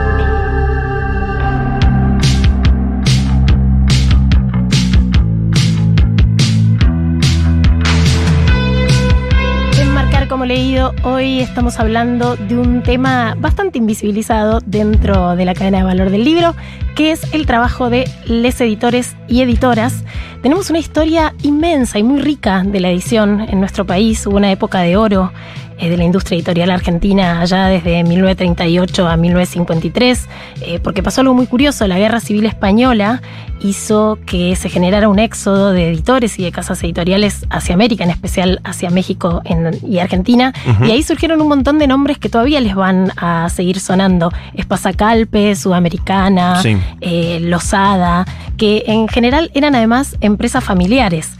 [10.47, 16.11] Leído, hoy estamos hablando de un tema bastante invisibilizado dentro de la cadena de valor
[16.11, 16.55] del libro,
[16.95, 20.05] que es el trabajo de les editores y editoras.
[20.43, 24.25] Tenemos una historia inmensa y muy rica de la edición en nuestro país.
[24.27, 25.33] Hubo una época de oro
[25.79, 30.29] eh, de la industria editorial argentina allá desde 1938 a 1953,
[30.62, 31.87] eh, porque pasó algo muy curioso.
[31.87, 33.23] La Guerra Civil Española
[33.61, 38.11] hizo que se generara un éxodo de editores y de casas editoriales hacia América, en
[38.11, 40.53] especial hacia México en- y Argentina.
[40.87, 44.31] Y ahí surgieron un montón de nombres que todavía les van a seguir sonando.
[44.55, 46.77] Espasacalpe, Sudamericana, Sí.
[47.01, 48.27] eh, Losada,
[48.59, 51.33] que en general eran además empresas familiares.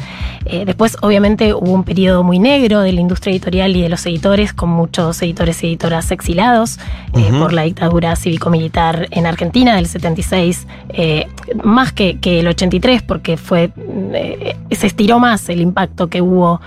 [0.64, 4.25] Después, obviamente, hubo un periodo muy negro de la industria editorial y de los editores,
[4.54, 6.78] con muchos editores y editoras exilados
[7.14, 11.28] eh, por la dictadura cívico-militar en Argentina del 76, eh,
[11.62, 13.70] más que, que el 83, porque fue
[14.14, 16.60] eh, se estiró más el impacto que hubo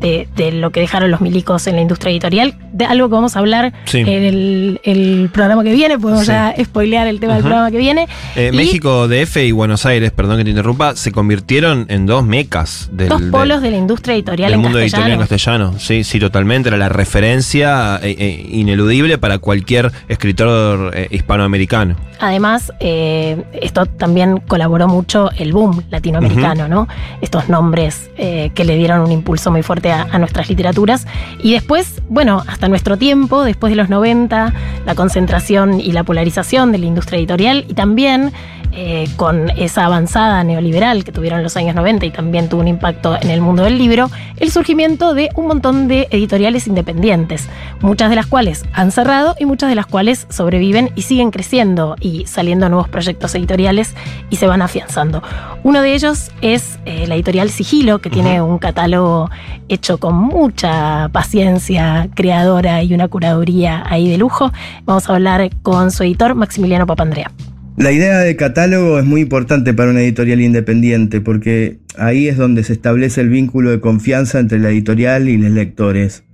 [0.00, 3.36] de, de lo que dejaron los milicos en la industria editorial, de algo que vamos
[3.36, 3.98] a hablar Sí.
[4.00, 6.32] en el, el programa que viene, podemos Sí.
[6.32, 8.08] ya spoilear el tema del programa que viene.
[8.34, 12.88] Y- México, DF y Buenos Aires, perdón que te interrumpa, se convirtieron en dos mecas
[12.92, 15.66] del, Dos del- polos de la industria editorial del en mundo editorial en castellano.
[15.66, 15.78] castellano.
[15.78, 16.55] Sí, sí, totalmente.
[16.64, 21.96] Era la referencia eh, eh, ineludible para cualquier escritor eh, hispanoamericano.
[22.18, 26.88] Además, esto también colaboró mucho el boom latinoamericano, ¿no?
[27.20, 31.06] Estos nombres que le dieron un impulso muy fuerte a, a nuestras literaturas.
[31.42, 34.54] Y después, bueno, hasta nuestro tiempo, después de los 90,
[34.86, 38.32] la concentración y la polarización de la industria editorial y también
[38.78, 42.68] eh, con esa avanzada neoliberal que tuvieron en los años 90 y también tuvo un
[42.68, 47.48] impacto en el mundo del libro, el surgimiento de un montón de editoriales independientes,
[47.80, 51.96] muchas de las cuales han cerrado y muchas de las cuales sobreviven y siguen creciendo
[52.00, 53.94] y saliendo nuevos proyectos editoriales
[54.28, 55.22] y se van afianzando.
[55.62, 59.30] Uno de ellos es eh, la editorial Sigilo, que tiene un catálogo
[59.70, 64.52] hecho con mucha paciencia creadora y una curaduría ahí de lujo.
[64.84, 67.30] Vamos a hablar con su editor, Maximiliano Papandrea.
[67.76, 72.64] La idea de catálogo es muy importante para una editorial independiente porque ahí es donde
[72.64, 76.24] se establece el vínculo de confianza entre la editorial y los lectores.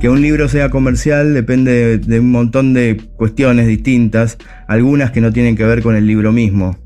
[0.00, 5.32] Que un libro sea comercial depende de un montón de cuestiones distintas, algunas que no
[5.32, 6.76] tienen que ver con el libro mismo.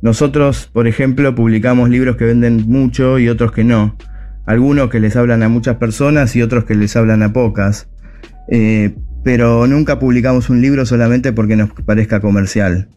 [0.00, 3.98] Nosotros, por ejemplo, publicamos libros que venden mucho y otros que no.
[4.46, 7.90] Algunos que les hablan a muchas personas y otros que les hablan a pocas.
[8.50, 8.94] Eh,
[9.24, 12.88] pero nunca publicamos un libro solamente porque nos parezca comercial.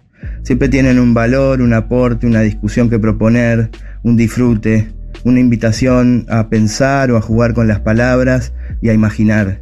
[0.43, 3.69] Siempre tienen un valor, un aporte, una discusión que proponer,
[4.03, 4.89] un disfrute,
[5.23, 9.61] una invitación a pensar o a jugar con las palabras y a imaginar.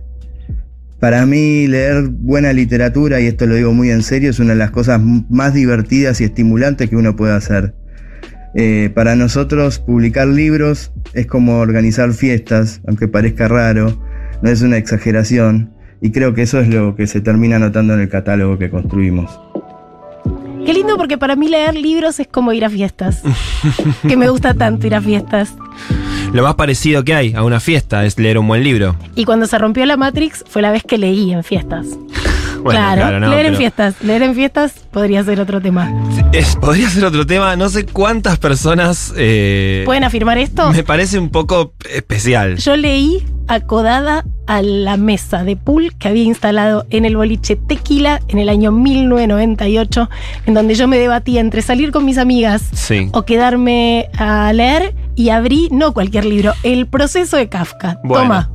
[1.00, 4.60] Para mí leer buena literatura, y esto lo digo muy en serio, es una de
[4.60, 7.76] las cosas más divertidas y estimulantes que uno puede hacer.
[8.56, 14.02] Eh, para nosotros publicar libros es como organizar fiestas, aunque parezca raro,
[14.42, 18.00] no es una exageración, y creo que eso es lo que se termina notando en
[18.00, 19.40] el catálogo que construimos.
[20.68, 23.22] Qué lindo porque para mí leer libros es como ir a fiestas.
[24.06, 25.56] que me gusta tanto ir a fiestas.
[26.34, 28.98] Lo más parecido que hay a una fiesta es leer un buen libro.
[29.16, 31.88] Y cuando se rompió la Matrix fue la vez que leí en fiestas.
[32.74, 33.96] Bueno, claro, no, leer en pero- fiestas.
[34.02, 35.92] Leer en fiestas podría ser otro tema.
[36.32, 37.56] Es- podría ser otro tema.
[37.56, 39.14] No sé cuántas personas.
[39.18, 40.72] eh, ¿Pueden afirmar esto?
[40.72, 42.58] Me parece un poco especial.
[42.58, 48.20] Yo leí acodada a la mesa de pool que había instalado en el boliche Tequila
[48.28, 50.10] en el año 1998,
[50.46, 53.10] en donde yo me debatía entre salir con mis amigas Sí.
[53.14, 58.00] o quedarme a leer y abrí, no cualquier libro, El proceso de Kafka.
[58.04, 58.24] Bueno.
[58.24, 58.50] Toma.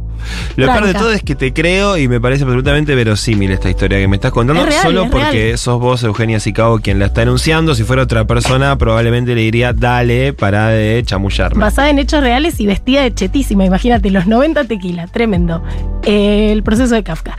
[0.56, 3.98] Lo peor de todo es que te creo y me parece absolutamente verosímil esta historia
[3.98, 4.62] que me estás contando.
[4.62, 5.58] Es real, solo es porque real.
[5.58, 7.74] sos vos, Eugenia Sicabo, quien la está anunciando.
[7.74, 11.60] Si fuera otra persona, probablemente le diría, dale, para de chamullarme.
[11.60, 13.64] Basada en hechos reales y vestida de chetísima.
[13.64, 15.62] Imagínate, los 90 tequila, tremendo.
[16.02, 17.36] El proceso de Kafka.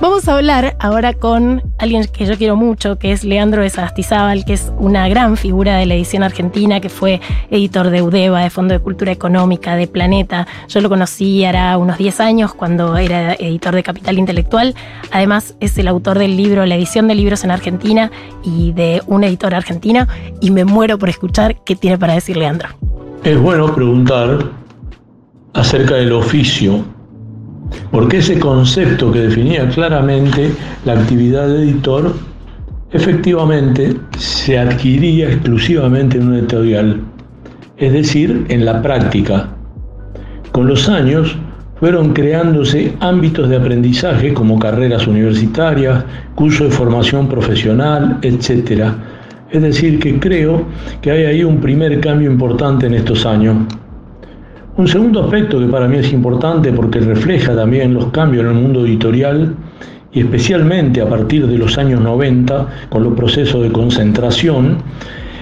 [0.00, 4.44] Vamos a hablar ahora con alguien que yo quiero mucho, que es Leandro de Sagastizábal,
[4.44, 8.50] que es una gran figura de la edición argentina, que fue editor de UDEVA, de
[8.50, 10.46] Fondo de Cultura Económica, de Planeta.
[10.68, 14.74] Yo lo conocí hará unos 10 años cuando era editor de Capital Intelectual.
[15.10, 18.10] Además, es el autor del libro La edición de libros en Argentina
[18.42, 20.06] y de un editor argentino.
[20.40, 22.68] Y me muero por escuchar qué tiene para decir Leandro.
[23.24, 24.50] Es bueno preguntar
[25.54, 26.84] acerca del oficio,
[27.90, 30.52] porque ese concepto que definía claramente
[30.84, 32.14] la actividad de editor,
[32.92, 37.00] efectivamente se adquiría exclusivamente en un editorial,
[37.76, 39.48] es decir, en la práctica.
[40.52, 41.36] Con los años
[41.80, 48.82] fueron creándose ámbitos de aprendizaje como carreras universitarias, cursos de formación profesional, etc.
[49.50, 50.64] Es decir, que creo
[51.00, 53.56] que hay ahí un primer cambio importante en estos años.
[54.76, 58.62] Un segundo aspecto que para mí es importante porque refleja también los cambios en el
[58.62, 59.54] mundo editorial
[60.12, 64.78] y especialmente a partir de los años 90 con los procesos de concentración,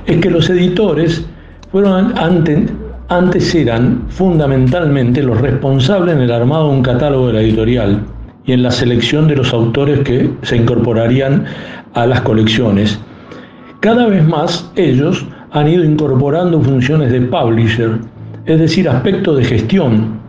[0.07, 1.25] es que los editores
[1.71, 2.67] fueron ante-
[3.09, 8.05] antes eran fundamentalmente los responsables en el armado de un catálogo de la editorial
[8.45, 11.45] y en la selección de los autores que se incorporarían
[11.95, 12.99] a las colecciones.
[13.81, 17.99] Cada vez más ellos han ido incorporando funciones de publisher,
[18.45, 20.21] es decir, aspectos de gestión.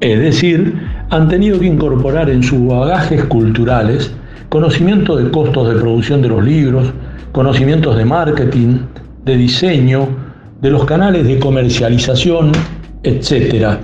[0.00, 0.74] Es decir,
[1.10, 4.12] han tenido que incorporar en sus bagajes culturales
[4.48, 6.92] conocimiento de costos de producción de los libros,
[7.32, 8.78] conocimientos de marketing,
[9.24, 10.08] de diseño,
[10.60, 12.52] de los canales de comercialización,
[13.02, 13.78] etc.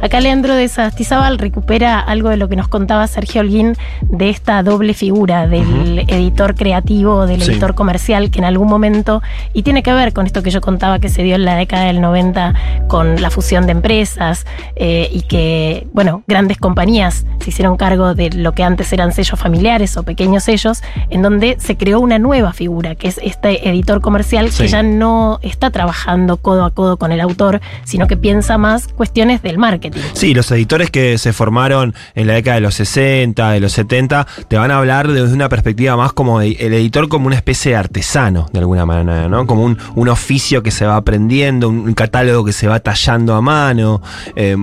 [0.00, 4.62] Acá Leandro de Sastizábal recupera algo de lo que nos contaba Sergio Holguín de esta
[4.62, 7.50] doble figura del editor creativo, del Sí.
[7.50, 11.00] editor comercial, que en algún momento, y tiene que ver con esto que yo contaba
[11.00, 12.54] que se dio en la década del 90
[12.86, 18.30] con la fusión de empresas eh, y que, bueno, grandes compañías se hicieron cargo de
[18.30, 20.80] lo que antes eran sellos familiares o pequeños sellos,
[21.10, 24.62] en donde se creó una nueva figura, que es este editor comercial Sí.
[24.62, 28.86] que ya no está trabajando codo a codo con el autor, sino que piensa más
[28.86, 29.87] cuestiones del marketing.
[30.12, 34.26] Sí, los editores que se formaron en la década de los 60, de los 70,
[34.48, 37.76] te van a hablar desde una perspectiva más como el editor como una especie de
[37.76, 39.46] artesano, de alguna manera, ¿no?
[39.46, 43.40] Como un, un oficio que se va aprendiendo, un, catálogo que se va tallando a
[43.40, 44.02] mano,
[44.36, 44.56] eh,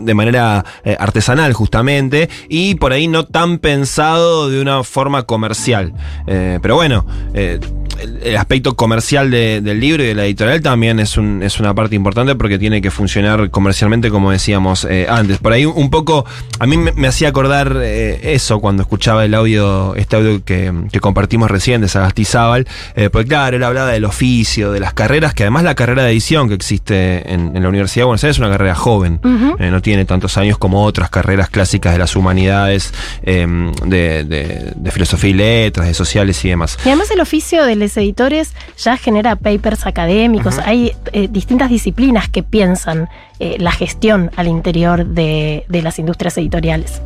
[0.00, 5.92] de manera eh, artesanal justamente, y por ahí no tan pensado de una forma comercial.
[6.26, 7.60] Eh, pero bueno, eh,
[8.02, 11.60] el, el aspecto comercial de- del libro y de la editorial también es, un, es
[11.60, 15.38] una parte importante porque tiene que funcionar comercialmente como decíamos eh, antes.
[15.38, 16.24] Por ahí un poco,
[16.58, 20.72] a mí me, me hacía acordar eh, eso cuando escuchaba el audio, este audio que,
[20.92, 25.34] que compartimos recién de Sagastizábal, eh, porque claro, él hablaba del oficio, de las carreras,
[25.34, 28.36] que además la carrera de edición que existe en, en la Universidad de Buenos Aires
[28.36, 29.20] es una carrera joven,
[29.58, 33.46] eh, no tiene tantos años como otras carreras clásicas de las humanidades, eh,
[33.86, 36.78] de, de- de filosofía y letras, de sociales y demás.
[36.84, 42.42] Y además el oficio de editores ya genera papers académicos, hay eh, distintas disciplinas que
[42.42, 47.02] piensan eh, la gestión al interior de, de las industrias editoriales.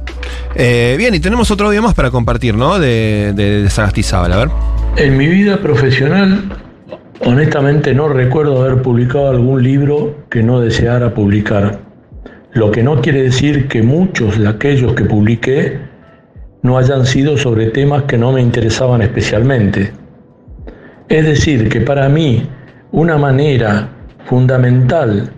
[0.55, 2.79] Eh, bien, y tenemos otro audio más para compartir, ¿no?
[2.79, 4.49] De, de, de Sagastizábal, a ver.
[4.97, 6.45] En mi vida profesional,
[7.25, 11.81] honestamente no recuerdo haber publicado algún libro que no deseara publicar.
[12.53, 15.81] Lo que no quiere decir que muchos de aquellos que publiqué
[16.63, 19.93] no hayan sido sobre temas que no me interesaban especialmente.
[21.09, 22.49] Es decir, que para mí
[22.93, 23.89] una manera
[24.25, 25.31] fundamental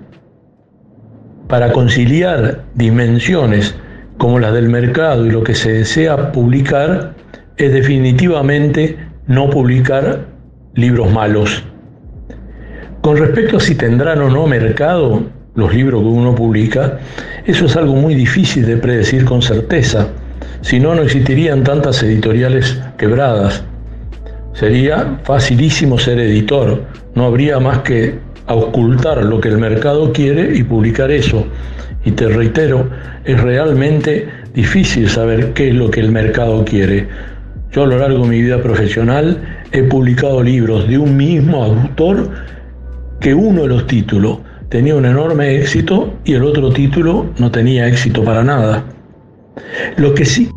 [1.48, 3.74] para conciliar dimensiones
[4.18, 7.14] como las del mercado y lo que se desea publicar
[7.56, 10.26] es definitivamente no publicar
[10.74, 11.64] libros malos.
[13.00, 15.22] Con respecto a si tendrán o no mercado
[15.54, 16.98] los libros que uno publica,
[17.44, 20.08] eso es algo muy difícil de predecir con certeza.
[20.60, 23.64] Si no, no existirían tantas editoriales quebradas.
[24.58, 26.82] Sería facilísimo ser editor.
[27.14, 31.44] No habría más que a ocultar lo que el mercado quiere y publicar eso.
[32.06, 32.88] Y te reitero,
[33.26, 37.06] es realmente difícil saber qué es lo que el mercado quiere.
[37.70, 39.42] Yo a lo largo de mi vida profesional
[39.72, 42.30] he publicado libros de un mismo autor
[43.20, 44.38] que uno de los títulos
[44.70, 48.84] tenía un enorme éxito y el otro título no tenía éxito para nada.
[49.98, 50.48] Lo que sí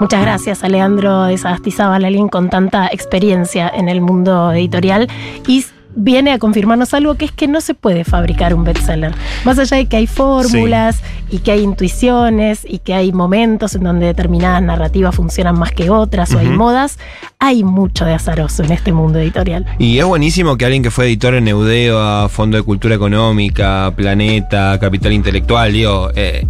[0.00, 5.08] Muchas gracias a Leandro de Sagastizábal, con tanta experiencia en el mundo editorial.
[5.46, 5.64] Y
[5.96, 9.12] viene a confirmarnos algo que es que no se puede fabricar un bestseller.
[9.44, 13.82] Más allá de que hay fórmulas y que hay intuiciones y que hay momentos en
[13.82, 16.98] donde determinadas narrativas funcionan más que otras o hay modas,
[17.40, 19.66] hay mucho de azaroso en este mundo editorial.
[19.78, 24.78] Y es buenísimo que alguien que fue editor en Eudeo, Fondo de Cultura Económica, Planeta,
[24.78, 26.46] Capital Intelectual, digo, eh,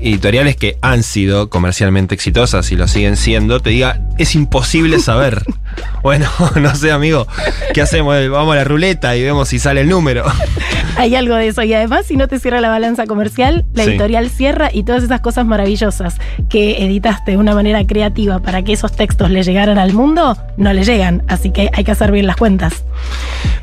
[0.00, 5.44] editoriales que han sido comercialmente exitosas y lo siguen siendo, te diga, es imposible saber.
[6.02, 6.26] bueno,
[6.60, 7.26] no sé, amigo,
[7.74, 8.16] ¿qué hacemos?
[8.28, 10.24] Vamos a la ruleta y vemos si sale el número.
[10.96, 11.62] Hay algo de eso.
[11.62, 15.20] Y además, si no te cierra la balanza comercial, la editorial cierra y todas esas
[15.20, 16.16] cosas maravillosas
[16.48, 20.72] que editaste de una manera creativa para que esos textos le llegaran al mundo, no
[20.72, 21.22] le llegan.
[21.28, 22.84] Así que hay que hacer bien las cuentas.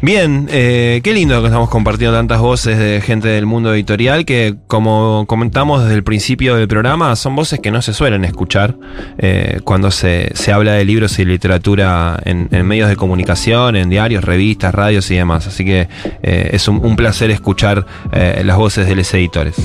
[0.02, 4.56] Bien, eh, qué lindo que estamos compartiendo tantas voces de gente del mundo editorial que,
[4.68, 8.76] como comentamos desde el principio del programa, son voces que no se suelen escuchar
[9.18, 14.74] eh, cuando se, habla de libros y literatura en, medios de comunicación, en diarios, revistas,
[14.74, 15.48] radios y demás.
[15.48, 15.88] Así que
[16.24, 19.56] eh, es un, placer escuchar las voces de los editores.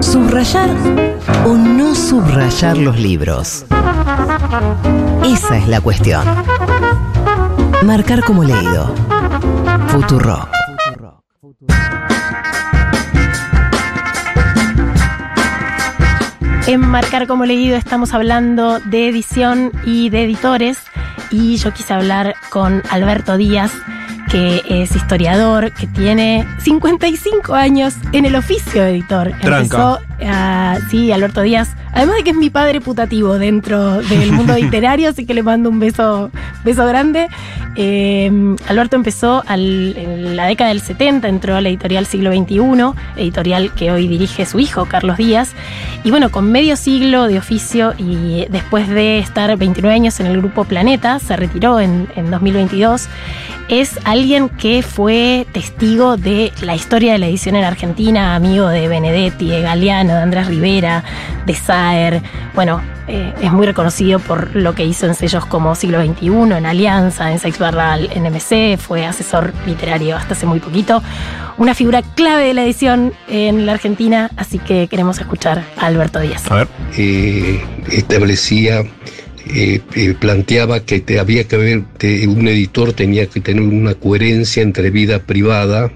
[0.00, 0.70] ¿Subrayar
[1.46, 3.64] o no subrayar los libros?
[5.24, 6.24] Esa es la cuestión.
[7.84, 8.94] Marcar como leído.
[9.88, 10.48] Futuro.
[16.66, 17.76] En Marcar como leído.
[17.76, 20.78] Estamos hablando de edición y de editores.
[21.30, 23.72] Y yo quise hablar con Alberto Díaz,
[24.30, 29.32] que es historiador, que tiene 55 años en el oficio de editor.
[29.40, 34.54] Empezó, uh, sí, Alberto Díaz, además de que es mi padre putativo dentro del mundo
[34.58, 36.30] literario, así que le mando un beso,
[36.64, 37.28] beso grande.
[37.76, 38.30] Eh,
[38.68, 42.60] Alberto empezó en la década del 70, entró a la editorial Siglo XXI,
[43.16, 45.52] editorial que hoy dirige su hijo, Carlos Díaz.
[46.02, 50.38] Y bueno, con medio siglo de oficio y después de estar 29 años en el
[50.38, 53.08] grupo Planeta, se retiró en, en 2022
[53.70, 58.88] es alguien que fue testigo de la historia de la edición en Argentina, amigo de
[58.88, 61.04] Benedetti, de Galeano, de Andrés Rivera,
[61.46, 62.22] de Saer.
[62.54, 66.26] Bueno, eh, es muy reconocido por lo que hizo en sellos como Siglo XXI,
[66.58, 71.02] en Alianza, en Sex Barral, en MC, fue asesor literario hasta hace muy poquito.
[71.56, 76.20] Una figura clave de la edición en la Argentina, así que queremos escuchar a Alberto
[76.20, 76.50] Díaz.
[76.50, 76.68] A ver.
[76.98, 78.82] Eh, establecía
[79.46, 81.82] eh, eh, planteaba que te, había que haber,
[82.28, 85.90] un editor tenía que tener una coherencia entre vida privada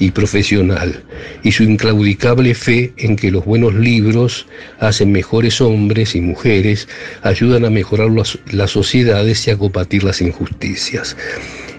[0.00, 1.04] y profesional,
[1.44, 4.46] y su inclaudicable fe en que los buenos libros
[4.78, 6.88] hacen mejores hombres y mujeres,
[7.22, 11.16] ayudan a mejorar las, sociedades y a combatir las injusticias.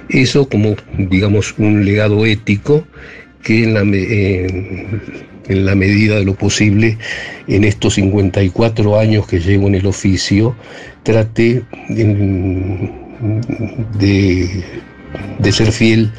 [0.08, 2.86] Eso como, digamos, un legado ético
[3.42, 7.00] que en la, en la medida de lo posible,
[7.48, 10.56] en estos 54 años que llevo en el oficio,
[11.02, 12.92] trate de,
[15.40, 16.12] de ser fiel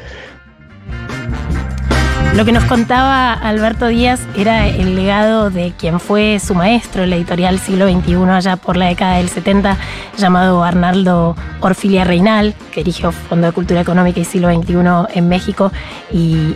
[2.35, 7.13] lo que nos contaba Alberto Díaz era el legado de quien fue su maestro, el
[7.13, 9.77] editorial siglo XXI, allá por la década del 70,
[10.17, 14.75] llamado Arnaldo Orfilia Reinal, que dirigió Fondo de Cultura Económica y Siglo XXI
[15.13, 15.71] en México
[16.11, 16.55] y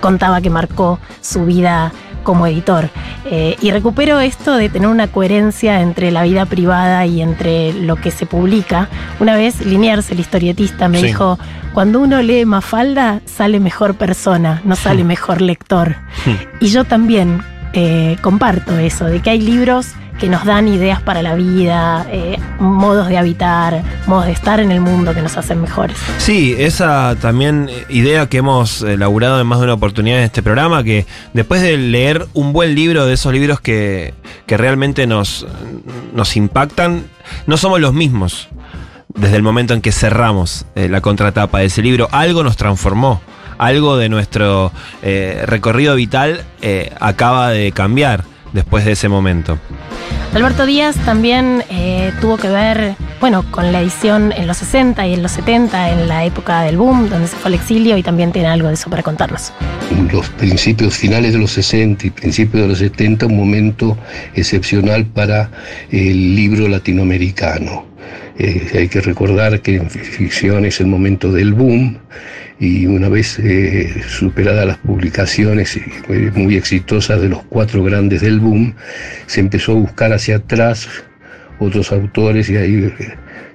[0.00, 1.92] contaba que marcó su vida
[2.26, 2.90] como editor.
[3.24, 7.94] Eh, y recupero esto de tener una coherencia entre la vida privada y entre lo
[7.96, 8.88] que se publica.
[9.20, 11.38] Una vez Liniers, el historietista, me dijo,
[11.72, 15.94] cuando uno lee Mafalda, sale mejor persona, no sale mejor lector.
[16.60, 21.22] y yo también eh, comparto eso, de que hay libros que nos dan ideas para
[21.22, 25.60] la vida, eh, modos de habitar, modos de estar en el mundo que nos hacen
[25.60, 25.96] mejores.
[26.18, 30.82] Sí, esa también idea que hemos elaborado en más de una oportunidad en este programa,
[30.82, 34.14] que después de leer un buen libro, de esos libros que,
[34.46, 35.46] realmente nos,
[36.14, 37.04] nos impactan,
[37.46, 38.48] no somos los mismos
[39.08, 42.08] desde el momento en que cerramos eh, la contratapa de ese libro.
[42.12, 43.20] Algo nos transformó
[43.58, 44.70] algo de nuestro
[45.02, 46.44] eh, recorrido vital
[47.00, 49.58] acaba de cambiar después de ese momento.
[50.34, 55.14] Alberto Díaz también eh, tuvo que ver, bueno, con la edición en los 60 y
[55.14, 58.32] en los 70, en la época del boom, donde se fue al exilio y también
[58.32, 59.52] tiene algo de eso para contarnos.
[60.12, 63.96] Los principios finales de los 60 y principios de los 70, un momento
[64.34, 65.50] excepcional para
[65.90, 67.95] el libro latinoamericano.
[68.38, 71.98] Eh, hay que recordar que en ficción es el momento del boom
[72.58, 78.40] y una vez eh, superadas las publicaciones eh, muy exitosas de los cuatro grandes del
[78.40, 78.74] boom,
[79.26, 80.88] se empezó a buscar hacia atrás
[81.58, 82.92] otros autores y ahí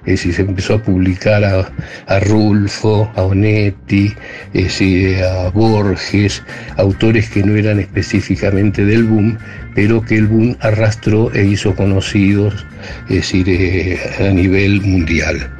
[0.06, 1.72] eh, se empezó a publicar a,
[2.06, 4.14] a Rulfo, a Onetti,
[4.54, 6.42] a Borges,
[6.76, 9.38] autores que no eran específicamente del boom,
[9.74, 12.66] pero que el boom arrastró e hizo conocidos
[13.08, 15.50] es decir, eh, a nivel mundial.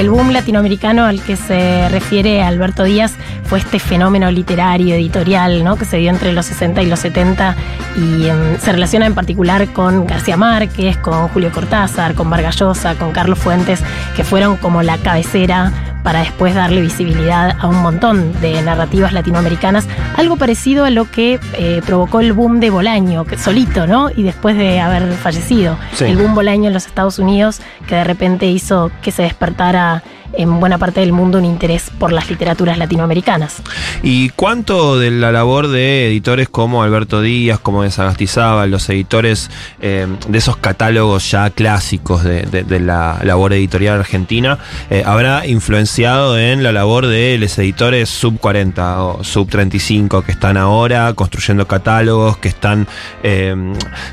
[0.00, 3.12] El boom latinoamericano al que se refiere Alberto Díaz
[3.44, 5.76] fue este fenómeno literario, editorial, ¿no?
[5.76, 7.54] que se dio entre los 60 y los 70
[7.98, 12.94] y em, se relaciona en particular con García Márquez, con Julio Cortázar, con Vargas Llosa,
[12.94, 13.82] con Carlos Fuentes,
[14.16, 15.70] que fueron como la cabecera
[16.02, 19.86] para después darle visibilidad a un montón de narrativas latinoamericanas,
[20.16, 24.10] algo parecido a lo que eh, provocó el boom de Bolaño, que, solito, ¿no?
[24.10, 25.78] Y después de haber fallecido.
[25.94, 26.04] Sí.
[26.04, 30.02] El boom Bolaño en los Estados Unidos, que de repente hizo que se despertara
[30.32, 33.62] en buena parte del mundo un interés por las literaturas latinoamericanas.
[34.02, 39.50] ¿Y cuánto de la labor de editores como Alberto Díaz, como de Sagastizábal, los editores
[39.80, 44.58] eh, de esos catálogos ya clásicos de, la labor editorial argentina,
[44.90, 50.32] eh, habrá influenciado en la labor de los editores sub 40 o sub 35 que
[50.32, 52.86] están ahora construyendo catálogos, que están
[53.22, 53.54] eh,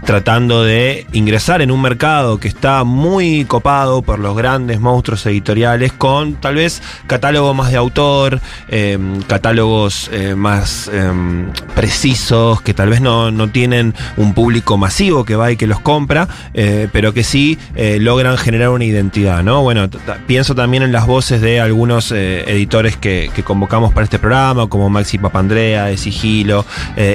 [0.06, 5.94] tratando de ingresar en un mercado que está muy copado por los grandes monstruos editoriales
[6.40, 8.40] tal vez catálogo más de autor,
[8.70, 8.98] eh,
[9.28, 11.12] catálogos eh, más eh,
[11.76, 15.80] precisos, que tal vez no, no tienen un público masivo que va y que los
[15.80, 19.62] compra, eh, pero que sí eh, logran generar una identidad, ¿no?
[19.62, 19.90] Bueno,
[20.26, 25.18] pienso también en las voces de algunos editores que, convocamos para este programa, como Maxi
[25.18, 26.66] Papandrea, de Sigilo,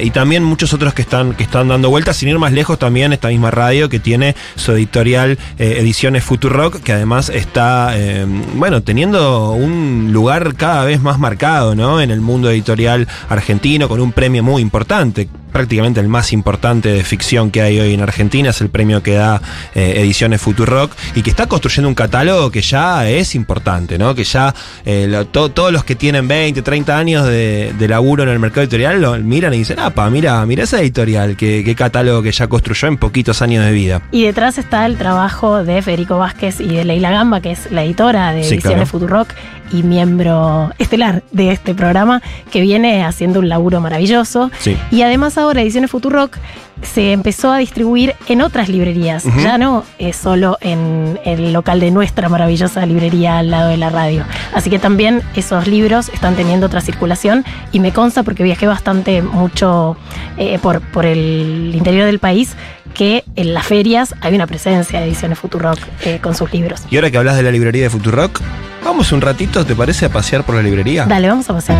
[0.01, 3.13] y también muchos otros que están, que están dando vueltas, sin ir más lejos también
[3.13, 8.25] esta misma radio que tiene su editorial eh, Ediciones Futurock, que además está, eh,
[8.55, 12.01] bueno, teniendo un lugar cada vez más marcado, ¿no?
[12.01, 17.03] En el mundo editorial argentino, con un premio muy importante, prácticamente el más importante de
[17.03, 19.41] ficción que hay hoy en Argentina, es el premio que da
[19.75, 24.13] eh, Ediciones Futurock, y que está construyendo un catálogo que ya es importante, ¿no?
[24.15, 24.53] Que ya
[24.85, 28.39] eh, lo- to- todos los que tienen 20, 30 años de, de laburo en el
[28.39, 32.31] mercado editorial lo miran y dicen, apa, mira, mira esa editorial, qué, qué catálogo que
[32.31, 34.01] ya construyó en poquitos años de vida.
[34.11, 37.83] Y detrás está el trabajo de Federico Vázquez y de Leila Gamba, que es la
[37.83, 38.85] editora de Sí, Ediciones claro.
[38.87, 39.29] Futurock
[39.71, 44.51] y miembro estelar de este programa, que viene haciendo un laburo maravilloso.
[44.59, 44.77] Sí.
[44.91, 46.37] Y además ahora Ediciones Futurock
[46.81, 51.91] se empezó a distribuir en otras librerías, ya no es solo en el local de
[51.91, 54.25] nuestra maravillosa librería al lado de la radio.
[54.53, 59.21] Así que también esos libros están teniendo otra circulación y me consta porque viajé bastante
[59.21, 59.95] mucho
[60.37, 62.55] eh, por, por el interior del país
[62.93, 66.81] que en las ferias hay una presencia de Ediciones Futurock eh, con sus libros.
[66.89, 68.39] Y ahora que hablas de la librería de Futurock,
[68.83, 71.05] vamos un ratito, ¿te parece, a pasear por la librería?
[71.05, 71.77] Dale, vamos a pasar.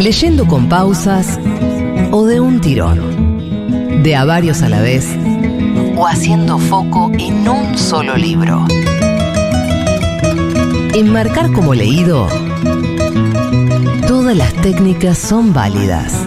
[0.00, 1.38] Leyendo con pausas
[2.12, 4.02] o de un tirón.
[4.02, 5.06] De a varios a la vez.
[5.96, 8.66] O haciendo foco en un solo libro.
[10.94, 12.28] Enmarcar como leído.
[14.06, 16.26] Todas las técnicas son válidas.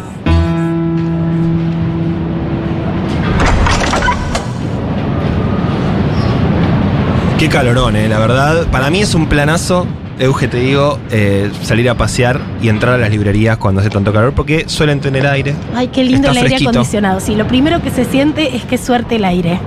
[7.38, 8.68] Qué calorón, eh, la verdad.
[8.72, 9.86] Para mí es un planazo,
[10.20, 14.14] Euge, te digo, eh, salir a pasear y entrar a las librerías cuando hace tanto
[14.14, 15.55] calor, porque suelen tener aire.
[15.76, 16.70] Ay, qué lindo el aire fresquito.
[16.70, 17.20] acondicionado.
[17.20, 19.59] Sí, lo primero que se siente es que suerte el aire.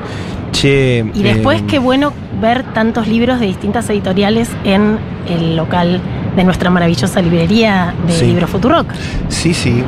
[0.53, 1.05] Che.
[1.14, 6.01] Y después eh, qué bueno ver tantos libros de distintas editoriales en el local
[6.36, 8.26] de nuestra maravillosa librería de Sí.
[8.26, 8.86] Libro Futurock.
[9.28, 9.82] Sí, sí.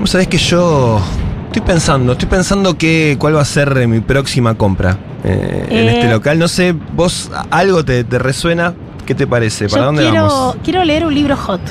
[0.00, 1.00] Vos sabés que yo
[1.46, 5.88] estoy pensando, estoy pensando que, cuál va a ser eh, mi próxima compra eh, en
[5.88, 5.94] Eh.
[5.98, 6.38] este local.
[6.38, 8.72] No sé, vos algo te, te resuena.
[9.08, 9.70] ¿Qué te parece?
[9.70, 10.56] ¿Para Yo dónde quiero, vamos?
[10.62, 11.62] quiero leer un libro hot.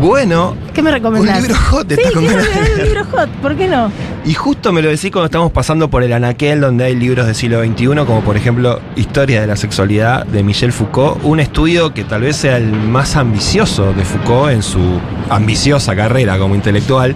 [0.00, 1.36] Bueno, ¿Qué me recomendás?
[1.36, 3.88] un libro hot, Sí, quiero leer un libro hot, ¿por qué no?
[4.24, 7.34] Y justo me lo decís cuando estamos pasando por el anaquel donde hay libros del
[7.34, 12.04] siglo XXI, como por ejemplo Historia de la Sexualidad de Michel Foucault, un estudio que
[12.04, 14.80] tal vez sea el más ambicioso de Foucault en su
[15.30, 17.14] ambiciosa carrera como intelectual.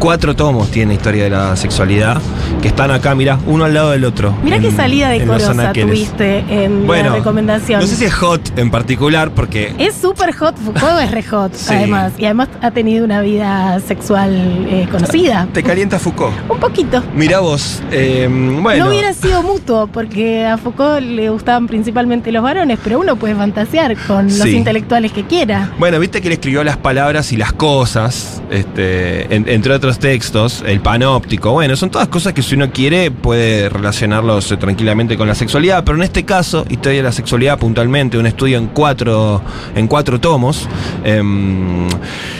[0.00, 2.20] Cuatro tomos tiene Historia de la Sexualidad,
[2.60, 4.34] que están acá, mira, uno al lado del otro.
[4.42, 5.88] Mirá qué salida decorosa anaqueles.
[6.08, 7.80] tuviste en Bueno, la recomendación.
[7.80, 11.54] No sé si es hot en particular, porque Es súper hot, Foucault es re hot,
[11.54, 11.74] Sí.
[11.74, 12.12] además.
[12.18, 14.34] Y además ha tenido una vida sexual
[14.68, 15.46] eh, conocida.
[15.52, 16.29] te calienta Foucault.
[16.30, 16.54] Poco.
[16.54, 17.02] Un poquito.
[17.14, 18.84] Mirá vos, eh, bueno.
[18.84, 23.34] No hubiera sido mutuo, porque a Foucault le gustaban principalmente los varones, pero uno puede
[23.34, 25.70] fantasear con los intelectuales que quiera.
[25.78, 30.62] Bueno, viste que él escribió las palabras y las cosas, este, en- entre otros textos,
[30.66, 31.52] el panóptico.
[31.52, 35.84] Bueno, son todas cosas que si uno quiere puede relacionarlos eh, tranquilamente con la sexualidad,
[35.84, 39.42] pero en este caso, Historia de la Sexualidad puntualmente, un estudio en cuatro,
[39.74, 40.68] en cuatro tomos,
[41.04, 41.88] em,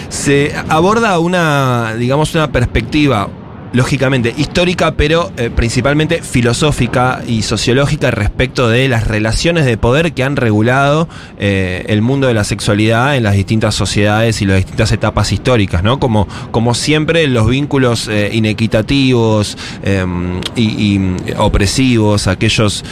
[0.09, 3.29] se aborda una, digamos, una perspectiva
[3.73, 10.25] lógicamente histórica, pero eh, principalmente filosófica y sociológica respecto de las relaciones de poder que
[10.25, 11.09] han regulado
[11.39, 15.83] eh, el mundo de la sexualidad en las distintas sociedades y las distintas etapas históricas,
[15.83, 15.99] ¿no?
[15.99, 20.05] Como, como siempre los vínculos eh, inequitativos eh,
[20.57, 22.85] y, y opresivos, aquellos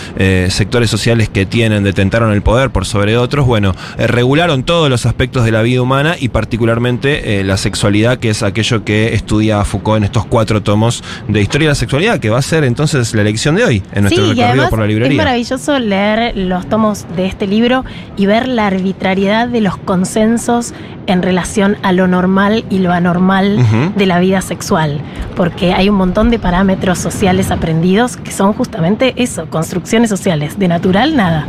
[0.48, 5.44] sectores sociales que tienen, detentaron el poder por sobre otros, bueno, regularon todos los aspectos
[5.44, 10.04] de la vida humana y particularmente la sexualidad, que es aquello que estudia Foucault en
[10.04, 13.54] estos cuatro tomos de historia de la sexualidad, que va a ser entonces la elección
[13.54, 15.16] de hoy en nuestro Sí, y recorrido además por la es librería.
[15.16, 17.86] maravilloso leer los tomos de este libro
[18.18, 20.74] y ver la arbitrariedad de los consensos
[21.06, 23.64] en relación a lo normal y lo anormal
[23.96, 25.00] de la vida sexual,
[25.36, 30.68] porque hay un montón de parámetros sociales aprendidos que son justamente eso, construcciones sociales, de
[30.68, 31.46] natural nada.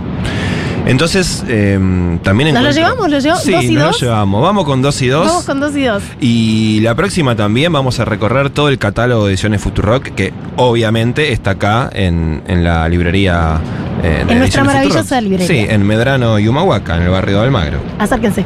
[0.85, 1.77] Entonces, eh,
[2.23, 3.09] también ¿Nos lo llevamos?
[3.11, 4.01] ¿Lo llevo- Sí, dos y nos dos?
[4.01, 4.41] lo llevamos.
[4.41, 5.27] Vamos con dos y dos.
[5.27, 6.01] Vamos con dos y dos.
[6.19, 11.31] Y la próxima también vamos a recorrer todo el catálogo de ediciones Futurock, que obviamente
[11.31, 13.59] está acá en, en la librería.
[14.03, 15.21] eh, de En nuestra maravillosa Futurock.
[15.23, 15.47] librería.
[15.47, 17.79] Sí, en Medrano y Humahuaca, en el barrio de Almagro.
[17.99, 18.43] Acérquense.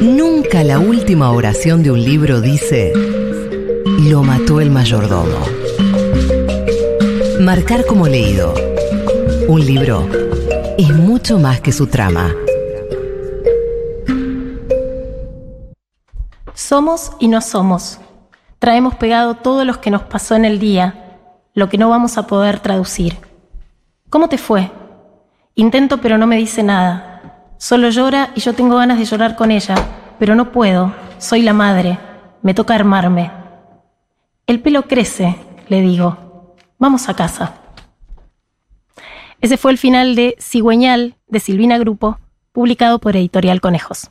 [0.00, 2.92] Nunca la última oración de un libro dice,
[4.02, 5.38] lo mató el mayordomo.
[7.40, 8.54] Marcar como leído.
[9.46, 10.08] Un libro
[10.78, 12.34] es mucho más que su trama.
[16.54, 18.00] Somos y no somos.
[18.58, 21.18] Traemos pegado todo lo que nos pasó en el día,
[21.52, 23.18] lo que no vamos a poder traducir.
[24.08, 24.70] ¿Cómo te fue?
[25.54, 27.50] Intento pero no me dice nada.
[27.58, 29.74] Solo llora y yo tengo ganas de llorar con ella,
[30.18, 30.94] pero no puedo.
[31.18, 31.98] Soy la madre.
[32.40, 33.30] Me toca armarme.
[34.46, 35.36] El pelo crece,
[35.68, 36.54] le digo.
[36.78, 37.63] Vamos a casa.
[39.44, 42.18] Ese fue el final de Cigüeñal de Silvina Grupo,
[42.52, 44.10] publicado por Editorial Conejos.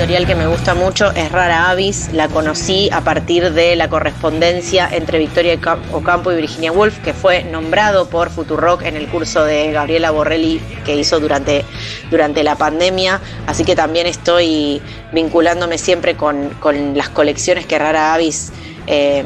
[0.00, 2.08] Editorial que me gusta mucho es Rara Avis.
[2.14, 7.12] La conocí a partir de la correspondencia entre Victoria Cam- Ocampo y Virginia Woolf, que
[7.12, 11.66] fue nombrado por Futurock en el curso de Gabriela Borrelli que hizo durante,
[12.10, 13.20] durante la pandemia.
[13.46, 14.80] Así que también estoy
[15.12, 18.52] vinculándome siempre con, con las colecciones que Rara Avis
[18.86, 19.22] eh,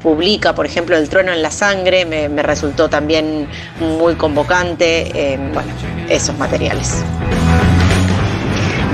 [0.00, 3.48] publica, por ejemplo, El Trueno en la Sangre, me, me resultó también
[3.80, 5.10] muy convocante.
[5.34, 5.72] eh, bueno,
[6.08, 7.02] esos materiales.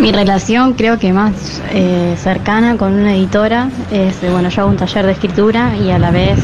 [0.01, 4.71] Mi relación creo que más eh, cercana con una editora es, eh, bueno, yo hago
[4.71, 6.39] un taller de escritura y a la vez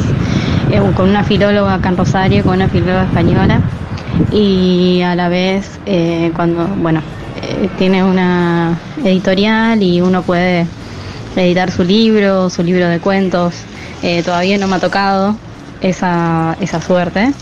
[0.73, 3.61] eh, con una filóloga acá en Rosario, con una filóloga española
[4.33, 5.79] y a la vez
[6.35, 7.01] cuando, bueno,
[7.79, 10.67] tiene una editorial y uno puede
[11.37, 13.55] editar su libro, su libro de cuentos.
[14.25, 15.37] Todavía no me ha tocado
[15.81, 17.33] esa, esa suerte,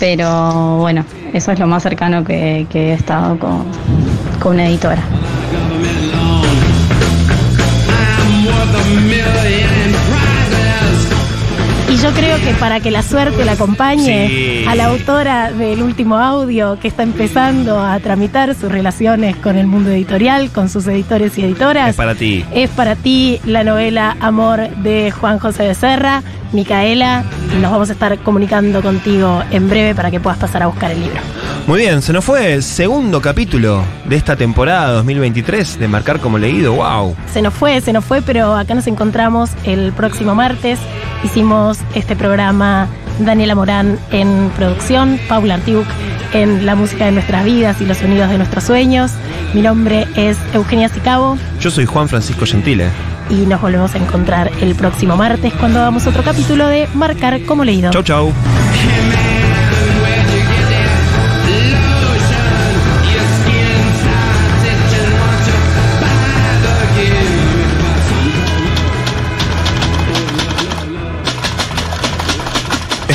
[0.00, 3.64] pero bueno, eso es lo más cercano que, que he estado con,
[4.40, 5.17] con una editora.
[11.90, 14.64] Y yo creo que para que la suerte la acompañe Sí.
[14.68, 19.66] a la autora del último audio que está empezando a tramitar sus relaciones con el
[19.66, 22.44] mundo editorial, con sus editores y editoras, Es para ti.
[22.52, 26.22] es para ti la novela Amor de Juan José Becerra.
[26.52, 27.24] Micaela,
[27.60, 31.00] nos vamos a estar comunicando contigo en breve para que puedas pasar a buscar el
[31.00, 31.20] libro.
[31.68, 36.38] Muy bien, se nos fue el segundo capítulo de esta temporada 2023 de Marcar como
[36.38, 36.72] leído.
[36.72, 37.14] ¡Wow!
[37.30, 40.78] Se nos fue, se nos fue, pero acá nos encontramos el próximo martes.
[41.22, 42.88] Hicimos este programa
[43.18, 45.84] Daniela Morán en producción, Paula Artiuk
[46.32, 49.12] en la música de nuestras vidas y los sonidos de nuestros sueños.
[49.52, 52.88] Mi nombre es Eugenia Sicabo Yo soy Juan Francisco Gentile.
[53.28, 57.62] y nos volvemos a encontrar el próximo martes cuando hagamos otro capítulo de Marcar como
[57.62, 57.90] leído.
[57.90, 58.32] Chau, chau.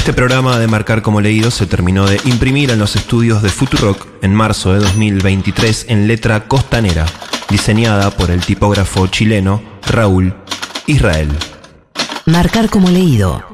[0.04, 4.06] Este programa de Marcar como leído se terminó de imprimir en los estudios de Futurock
[4.22, 7.06] en marzo de 2023 en letra costanera,
[7.50, 10.36] diseñada por el tipógrafo chileno Raúl
[10.88, 11.30] Israel.
[12.26, 13.53] Marcar como leído.